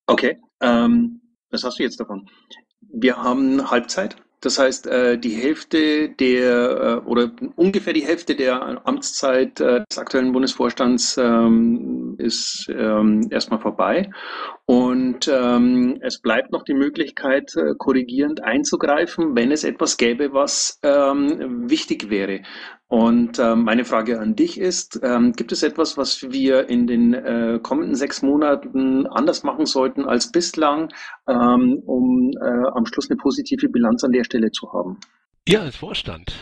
[0.08, 1.22] Okay, ähm,
[1.52, 2.28] was hast du jetzt davon?
[2.82, 4.16] Wir haben Halbzeit.
[4.46, 9.98] Das heißt, äh, die Hälfte der äh, oder ungefähr die Hälfte der Amtszeit äh, des
[9.98, 14.12] aktuellen Bundesvorstands ähm, ist ähm, erstmal vorbei.
[14.66, 22.10] Und ähm, es bleibt noch die Möglichkeit, korrigierend einzugreifen, wenn es etwas gäbe, was wichtig
[22.10, 22.42] wäre.
[22.88, 27.14] Und ähm, meine Frage an dich ist, ähm, gibt es etwas, was wir in den
[27.16, 30.94] äh, kommenden sechs Monaten anders machen sollten als bislang,
[31.28, 35.00] ähm, um äh, am Schluss eine positive Bilanz an der Stelle zu haben?
[35.48, 36.36] Ja, als Vorstand.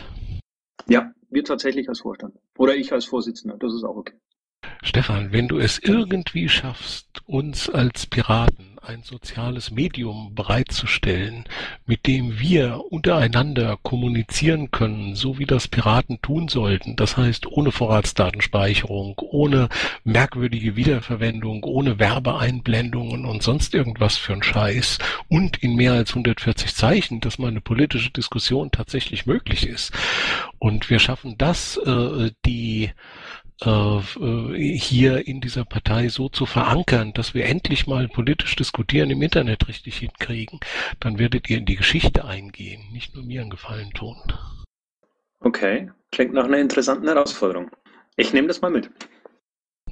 [0.87, 2.35] Ja, wir tatsächlich als Vorstand.
[2.57, 4.15] Oder ich als Vorsitzender, das ist auch okay.
[4.83, 11.45] Stefan, wenn du es irgendwie schaffst, uns als Piraten ein soziales Medium bereitzustellen,
[11.85, 16.97] mit dem wir untereinander kommunizieren können, so wie das Piraten tun sollten.
[16.97, 19.69] Das heißt, ohne Vorratsdatenspeicherung, ohne
[20.03, 24.97] merkwürdige Wiederverwendung, ohne Werbeeinblendungen und sonst irgendwas für einen Scheiß
[25.29, 29.93] und in mehr als 140 Zeichen, dass mal eine politische Diskussion tatsächlich möglich ist.
[30.59, 32.91] Und wir schaffen das, äh, die
[33.61, 39.67] hier in dieser Partei so zu verankern, dass wir endlich mal politisch diskutieren im Internet
[39.67, 40.59] richtig hinkriegen,
[40.99, 44.17] dann werdet ihr in die Geschichte eingehen, nicht nur mir einen Gefallen tun.
[45.39, 47.69] Okay, klingt nach einer interessanten Herausforderung.
[48.15, 48.89] Ich nehme das mal mit.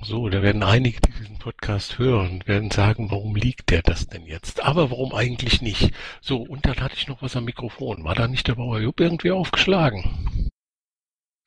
[0.04, 4.26] So, da werden einige, die diesen Podcast hören, werden sagen, warum liegt der das denn
[4.26, 4.64] jetzt?
[4.64, 5.94] Aber warum eigentlich nicht?
[6.22, 8.04] So, und dann hatte ich noch was am Mikrofon.
[8.04, 10.50] War da nicht der Bauer Jupp irgendwie aufgeschlagen?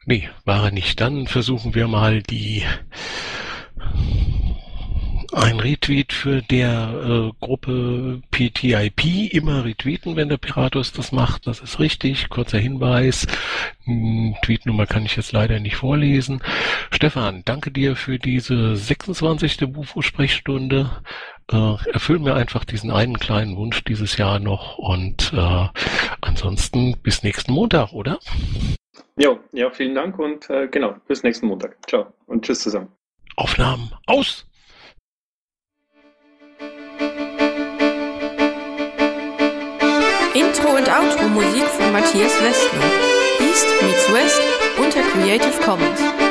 [0.07, 1.01] Nee, war er nicht.
[1.01, 2.63] Dann versuchen wir mal die
[5.33, 9.33] ein Retweet für der äh, Gruppe PTIP.
[9.33, 11.47] Immer retweeten, wenn der Piratus das macht.
[11.47, 12.29] Das ist richtig.
[12.29, 13.27] Kurzer Hinweis.
[13.85, 16.43] Hm, Tweetnummer kann ich jetzt leider nicht vorlesen.
[16.91, 19.73] Stefan, danke dir für diese 26.
[19.73, 20.91] Bufo-Sprechstunde.
[21.51, 25.67] Äh, erfüll mir einfach diesen einen kleinen Wunsch dieses Jahr noch und äh,
[26.21, 28.19] ansonsten bis nächsten Montag, oder?
[29.17, 31.77] Jo, ja, vielen Dank und äh, genau, bis nächsten Montag.
[31.89, 32.89] Ciao und tschüss zusammen.
[33.37, 34.47] Aufnahmen aus!
[40.35, 42.85] Intro und Outro Musik von Matthias Westner.
[43.41, 44.43] East meets West
[44.79, 46.24] unter Creative Commons.